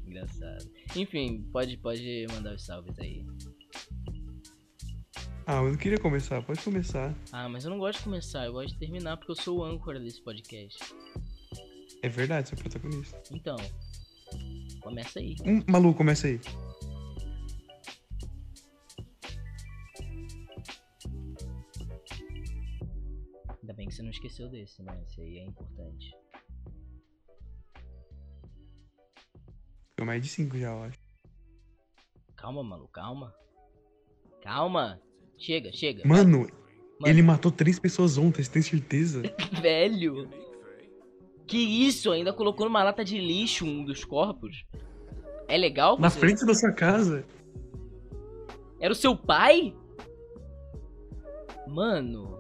[0.08, 0.72] Engraçado.
[0.96, 3.24] Enfim, pode, pode mandar os salves aí.
[5.46, 7.16] Ah, eu não queria começar, pode começar.
[7.32, 9.64] Ah, mas eu não gosto de começar, eu gosto de terminar porque eu sou o
[9.64, 10.80] âncora desse podcast.
[12.02, 13.22] É verdade, você é protagonista.
[13.32, 13.58] Então,
[14.82, 15.36] começa aí.
[15.46, 16.40] Um, Malu, começa aí.
[23.62, 25.02] Ainda bem que você não esqueceu desse, né?
[25.08, 26.12] Esse aí é importante.
[29.92, 31.00] Ficou mais de 5 já, eu acho.
[32.36, 33.34] Calma, Malu, calma.
[34.42, 35.00] Calma.
[35.38, 36.08] Chega, chega.
[36.08, 36.52] Mano, Mano.
[37.06, 39.22] ele matou três pessoas ontem, você tem certeza?
[39.62, 40.30] Velho.
[41.52, 42.10] Que isso?
[42.14, 44.64] Ainda colocou numa lata de lixo um dos corpos?
[45.50, 46.00] É legal?
[46.00, 47.26] Na você- frente da sua casa?
[48.80, 49.76] Era o seu pai?
[51.68, 52.40] Mano.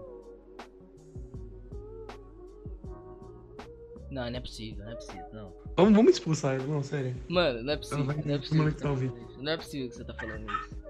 [4.09, 5.53] Não, não é possível, não é possível, não.
[5.75, 7.13] Vamos, vamos expulsar ele, não, sério.
[7.27, 8.63] Mano, não é possível, vai- não é possível.
[8.63, 9.43] lá que tá tá falando isso.
[9.43, 10.81] Não é possível que você tá falando isso.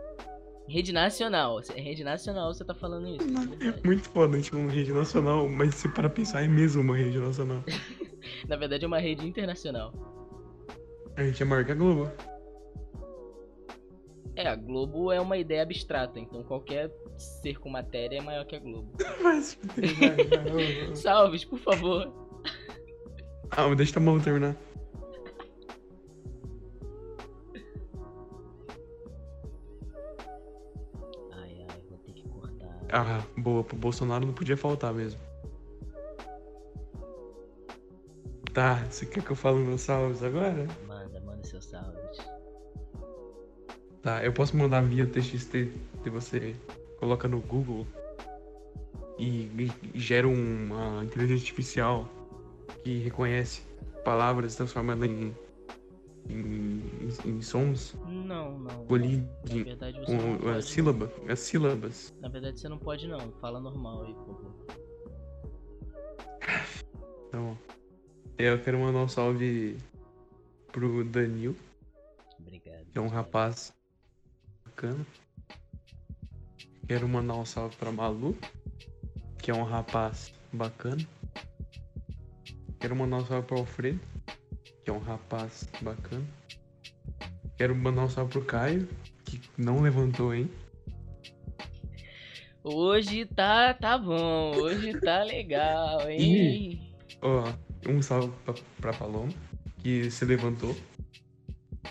[0.68, 3.28] Rede nacional, em rede nacional você tá falando isso.
[3.62, 3.86] é.
[3.88, 7.64] Muito foda, tipo, uma rede nacional, mas se para pensar, é mesmo uma rede nacional.
[8.48, 9.94] Na verdade é uma rede internacional.
[11.16, 12.12] A gente é maior que a Globo.
[14.36, 18.56] É, a Globo é uma ideia abstrata, então qualquer ser com matéria é maior que
[18.56, 18.92] a Globo.
[19.22, 19.58] Mas,
[20.00, 20.96] vai.
[20.96, 22.12] Salves, por favor.
[23.52, 24.56] Ah, mas deixa a Malu terminar.
[31.34, 32.80] Ai, ai, vou ter que cortar.
[32.90, 35.20] Ah, boa, pro Bolsonaro não podia faltar mesmo.
[38.54, 40.68] Tá, você quer que eu fale meus salves agora?
[40.86, 42.18] Manda, manda seus salves.
[44.02, 45.72] Tá, eu posso mandar via TXT
[46.04, 46.56] que você
[47.00, 47.88] coloca no Google
[49.18, 49.50] e,
[49.94, 52.10] e gera uma inteligência artificial
[52.84, 53.62] que reconhece
[54.04, 55.36] palavras transformando em,
[56.28, 56.82] em,
[57.26, 58.86] em, em sons, Não, não.
[58.86, 62.14] colide Na verdade você não com a sílaba, as sílabas.
[62.20, 63.32] Na verdade você não pode não.
[63.40, 64.51] Fala normal aí, por favor.
[68.50, 69.78] Eu quero mandar um salve
[70.72, 71.56] pro Danil,
[72.40, 72.86] Obrigado.
[72.92, 73.74] que é um rapaz
[74.66, 75.06] bacana.
[76.88, 78.36] Quero mandar um salve pra Malu,
[79.42, 81.06] que é um rapaz bacana.
[82.80, 84.00] Quero mandar um salve pro Alfredo,
[84.84, 86.26] que é um rapaz bacana.
[87.58, 88.90] Quero mandar um salve pro Caio,
[89.24, 90.50] que não levantou, hein?
[92.64, 94.56] Hoje tá, tá bom.
[94.56, 96.92] Hoje tá legal, hein?
[97.22, 97.44] Ó,
[97.92, 99.32] um salve pra, pra Paloma,
[99.80, 100.76] que se levantou.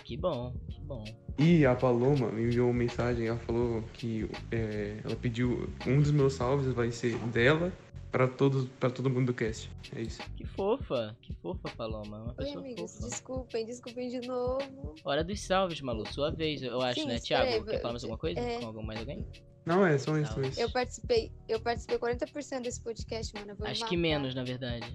[0.03, 1.03] Que bom, que bom.
[1.37, 6.11] E a Paloma me enviou uma mensagem, ela falou que é, ela pediu um dos
[6.11, 7.71] meus salves vai ser dela
[8.11, 9.71] pra todos para todo mundo do cast.
[9.95, 10.21] É isso.
[10.35, 12.17] Que fofa, que fofa, Paloma.
[12.23, 13.09] Uma Oi, pessoa amigos, fofa.
[13.09, 14.95] desculpem, desculpem de novo.
[15.03, 16.05] Hora dos salves, Malu.
[16.11, 17.19] Sua vez, eu acho, Sim, né?
[17.19, 18.39] Thiago, quer falar mais alguma coisa?
[18.39, 18.59] é.
[18.59, 19.25] Com algum, mais alguém?
[19.65, 20.33] Não, é só isso.
[20.33, 20.59] Só isso.
[20.59, 23.55] Eu participei, eu participei 40% desse podcast, mano.
[23.61, 24.85] Acho que menos, na verdade.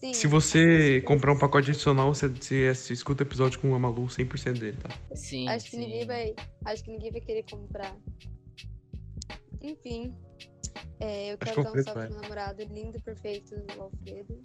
[0.00, 0.12] Sim.
[0.12, 4.04] Se você comprar um pacote adicional, você, você, você escuta o episódio com a Malu
[4.06, 4.90] 100% dele, tá?
[5.14, 5.78] Sim, Acho que sim.
[5.78, 6.34] ninguém vai.
[6.64, 7.96] Acho que ninguém vai querer comprar.
[9.62, 10.14] Enfim.
[11.00, 14.42] é, eu Acho quero que dar um salve pro meu namorado lindo, perfeito, o Alfredo.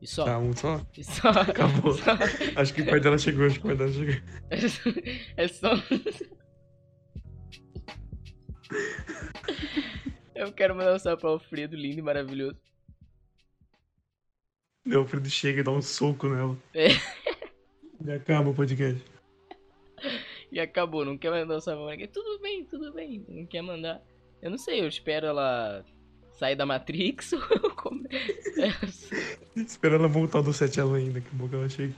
[0.00, 0.24] E só.
[0.24, 0.84] Tá, um só?
[0.98, 1.28] E só.
[1.28, 1.92] Acabou.
[1.96, 2.10] Só-
[2.56, 4.20] Acho que o pai dela chegou, acho que o pai dela chegou.
[5.36, 5.70] É só.
[10.34, 12.58] Eu quero mandar um salve pro Alfredo, lindo e maravilhoso.
[14.86, 16.56] O Alfredo chega e dá um soco nela.
[16.74, 16.88] É.
[18.04, 19.02] E acaba o podcast.
[20.50, 22.08] E acabou, não quer mandar o salve pra ninguém.
[22.08, 24.02] Tudo bem, tudo bem, não quer mandar.
[24.40, 25.84] Eu não sei, eu espero ela
[26.32, 27.40] sair da Matrix ou
[28.58, 31.94] É, Espera ela voltar do 7 além, daqui a pouco ela chega.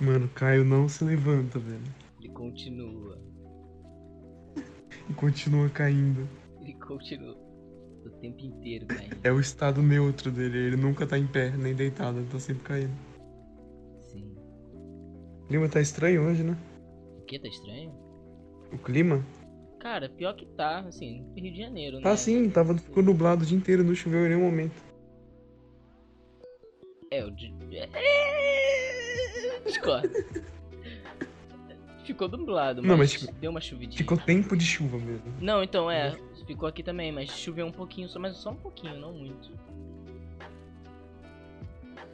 [0.00, 1.99] Mano, Caio não se levanta, velho.
[2.40, 3.18] Continua,
[5.10, 6.26] E continua caindo.
[6.62, 7.36] ele continua
[8.02, 9.14] o tempo inteiro caindo.
[9.22, 10.56] É o estado neutro dele.
[10.56, 12.94] Ele nunca tá em pé, nem deitado, ele tá sempre caindo.
[14.00, 14.34] Sim.
[15.42, 16.56] O clima tá estranho hoje, né?
[17.18, 17.38] O que?
[17.38, 17.92] Tá estranho?
[18.72, 19.22] O clima?
[19.78, 22.02] Cara, pior que tá, assim, Rio de Janeiro, né?
[22.02, 24.82] Tá sim, tava, ficou nublado o dia inteiro, não choveu em nenhum momento.
[27.10, 27.28] É, o.
[27.74, 29.60] É...
[29.66, 30.08] Discordo.
[32.10, 33.96] Ficou dublado, mas, Não, mas, tipo, deu uma chuvidinha.
[33.96, 35.32] Ficou tempo de chuva mesmo.
[35.40, 38.98] Não, então é, ficou aqui também, mas choveu um pouquinho, só, mas só um pouquinho,
[38.98, 39.52] não muito.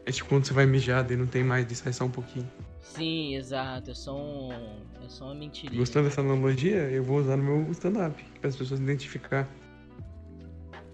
[0.05, 2.47] É tipo quando você vai mijar, daí não tem mais, de sai só um pouquinho.
[2.83, 4.53] Sim, exato, é só um.
[5.03, 5.79] É só uma mentirinha.
[5.79, 9.49] Gostando dessa analogia, eu vou usar no meu stand-up, para as pessoas identificar.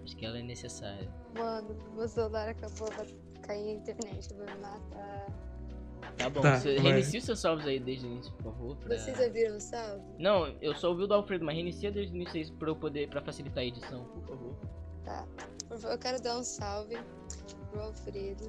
[0.04, 1.08] Acho que ela é necessária.
[1.36, 5.26] Mano, meu celular acabou de cair a internet, eu vou me matar.
[6.18, 8.76] Tá bom, Tá, você reinicia os seus salvos aí desde o início, por favor.
[8.76, 10.02] pra- Vocês ouviram o salve?
[10.18, 12.76] Não, eu só ouvi o do Alfredo, mas reinicia desde o início aí pra eu
[12.76, 14.54] poder, pra facilitar a edição, por favor.
[15.04, 15.26] Tá.
[15.90, 16.96] Eu quero dar um salve
[17.70, 18.46] pro Alfredo.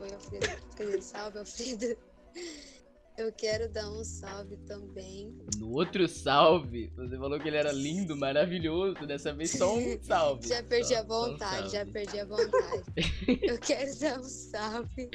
[0.00, 0.46] Oi, Alfredo.
[0.76, 1.96] Quer dizer, salve, Alfredo.
[3.16, 5.34] Eu quero dar um salve também.
[5.56, 10.46] No outro salve, você falou que ele era lindo, maravilhoso, dessa vez só um salve.
[10.46, 12.84] Já perdi Só- a só um vontade, já perdi a vontade.
[13.42, 15.10] Eu quero dar um salve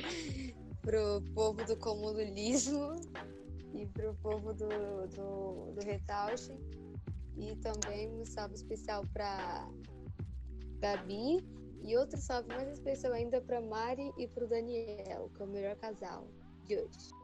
[0.82, 2.99] pro povo do comunismo
[3.76, 4.68] e pro povo do,
[5.15, 6.53] do, do Retauche.
[7.38, 9.69] E também um salve especial pra
[10.80, 11.45] Gabi.
[11.84, 15.76] E outro salve mais especial ainda pra Mari e pro Daniel, que é o melhor
[15.78, 16.28] casal
[16.68, 17.20] de hoje.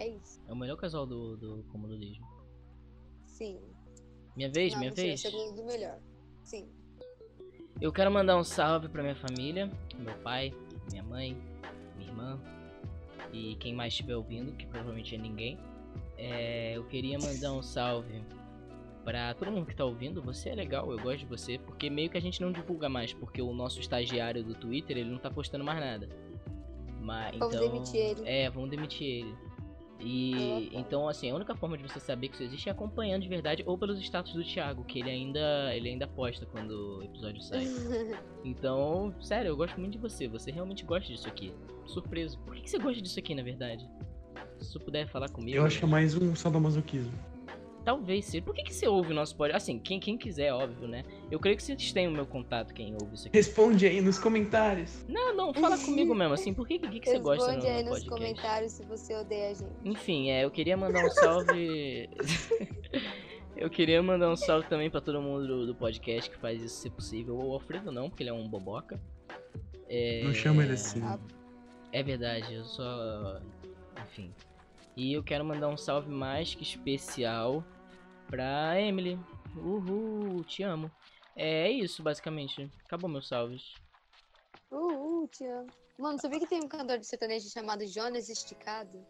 [0.00, 0.40] É isso.
[0.48, 2.26] É o melhor casal do, do comunismo.
[3.26, 3.60] Sim.
[4.34, 5.20] Minha vez, Não, minha mentira, vez.
[5.20, 5.98] segundo do melhor.
[6.42, 6.66] Sim.
[7.78, 10.54] Eu quero mandar um salve pra minha família, meu pai,
[10.90, 11.36] minha mãe,
[11.98, 12.40] minha irmã
[13.30, 15.58] e quem mais estiver ouvindo, que provavelmente é ninguém.
[16.16, 18.24] É, eu queria mandar um salve
[19.04, 20.22] pra todo mundo que tá ouvindo.
[20.22, 23.12] Você é legal, eu gosto de você, porque meio que a gente não divulga mais,
[23.12, 26.08] porque o nosso estagiário do Twitter ele não tá postando mais nada.
[27.00, 28.28] Mas, Vamos então, demitir ele.
[28.28, 29.34] É, vamos demitir ele.
[30.00, 33.28] E então assim, a única forma de você saber que isso existe é acompanhando de
[33.28, 37.42] verdade ou pelos status do Thiago, que ele ainda ele ainda posta quando o episódio
[37.42, 37.66] sai.
[38.42, 40.26] Então, sério, eu gosto muito de você.
[40.26, 41.52] Você realmente gosta disso aqui.
[41.84, 42.38] Surpreso.
[42.38, 43.86] Por que, que você gosta disso aqui, na verdade?
[44.58, 45.58] Se você puder falar comigo.
[45.58, 47.12] Eu acho que é mais um sadomasoquismo.
[47.90, 48.44] Talvez seja.
[48.44, 49.68] Por que, que você ouve o nosso podcast?
[49.68, 51.04] Assim, quem, quem quiser, óbvio, né?
[51.28, 53.36] Eu creio que vocês têm o meu contato, quem ouve isso aqui.
[53.36, 55.04] Responde aí nos comentários.
[55.08, 56.54] Não, não, fala comigo mesmo, assim.
[56.54, 58.22] Por que, que, que você gosta no, Responde aí no nos podcast?
[58.22, 59.72] comentários se você odeia a gente.
[59.84, 62.08] Enfim, é, eu queria mandar um salve.
[63.56, 66.76] eu queria mandar um salve também pra todo mundo do, do podcast que faz isso
[66.76, 67.36] ser possível.
[67.38, 69.00] O Alfredo não, porque ele é um boboca.
[69.88, 70.22] É...
[70.22, 71.02] Não chama ele assim.
[71.02, 71.18] Ah,
[71.90, 73.40] É verdade, eu só.
[74.04, 74.32] Enfim.
[74.96, 77.64] E eu quero mandar um salve mais que especial
[78.30, 79.18] pra Emily.
[79.56, 80.88] Uhul, te amo.
[81.36, 82.70] É, é isso, basicamente.
[82.86, 83.74] Acabou meus salves.
[84.70, 85.68] Uh, uh, te amo.
[85.98, 89.04] Mano, sabia que tem um cantor de sertanejo chamado Jonas Esticado?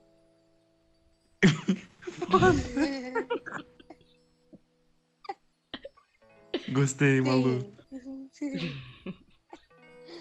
[6.72, 7.60] Gostei, Malu.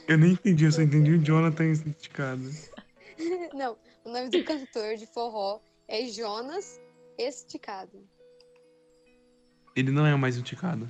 [0.07, 2.49] Eu nem entendi, eu só entendi o Jonathan esticado.
[3.53, 6.81] Não, o nome do cantor de forró é Jonas
[7.17, 8.03] Esticado.
[9.79, 10.89] Ele não é mais um ticado.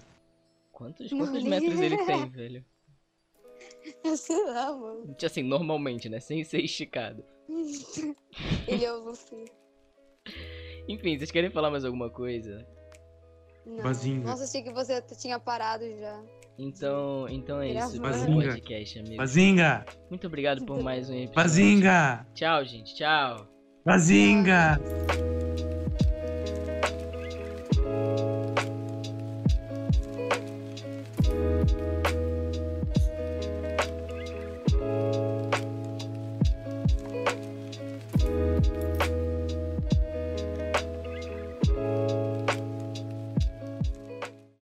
[0.71, 2.65] Quantos, quantos metros ele tem, velho?
[4.03, 5.15] Eu sei lá, mano.
[5.23, 6.19] Assim, normalmente, né?
[6.19, 7.23] Sem ser esticado.
[8.67, 9.45] Ele é o Luffy.
[10.87, 12.65] Enfim, vocês querem falar mais alguma coisa?
[13.65, 13.83] Não.
[13.83, 14.25] Bazinga.
[14.25, 16.23] Nossa, achei que você tinha parado já.
[16.57, 17.99] Então, então é isso.
[17.99, 18.01] Gravando.
[18.01, 18.47] Bazinga.
[18.47, 19.17] podcast, amigo.
[19.17, 19.85] Bazinga!
[20.09, 21.35] Muito obrigado por mais um episódio.
[21.35, 22.27] Bazinga!
[22.33, 22.95] Tchau, gente.
[22.95, 23.47] Tchau.
[23.85, 24.79] Bazinga!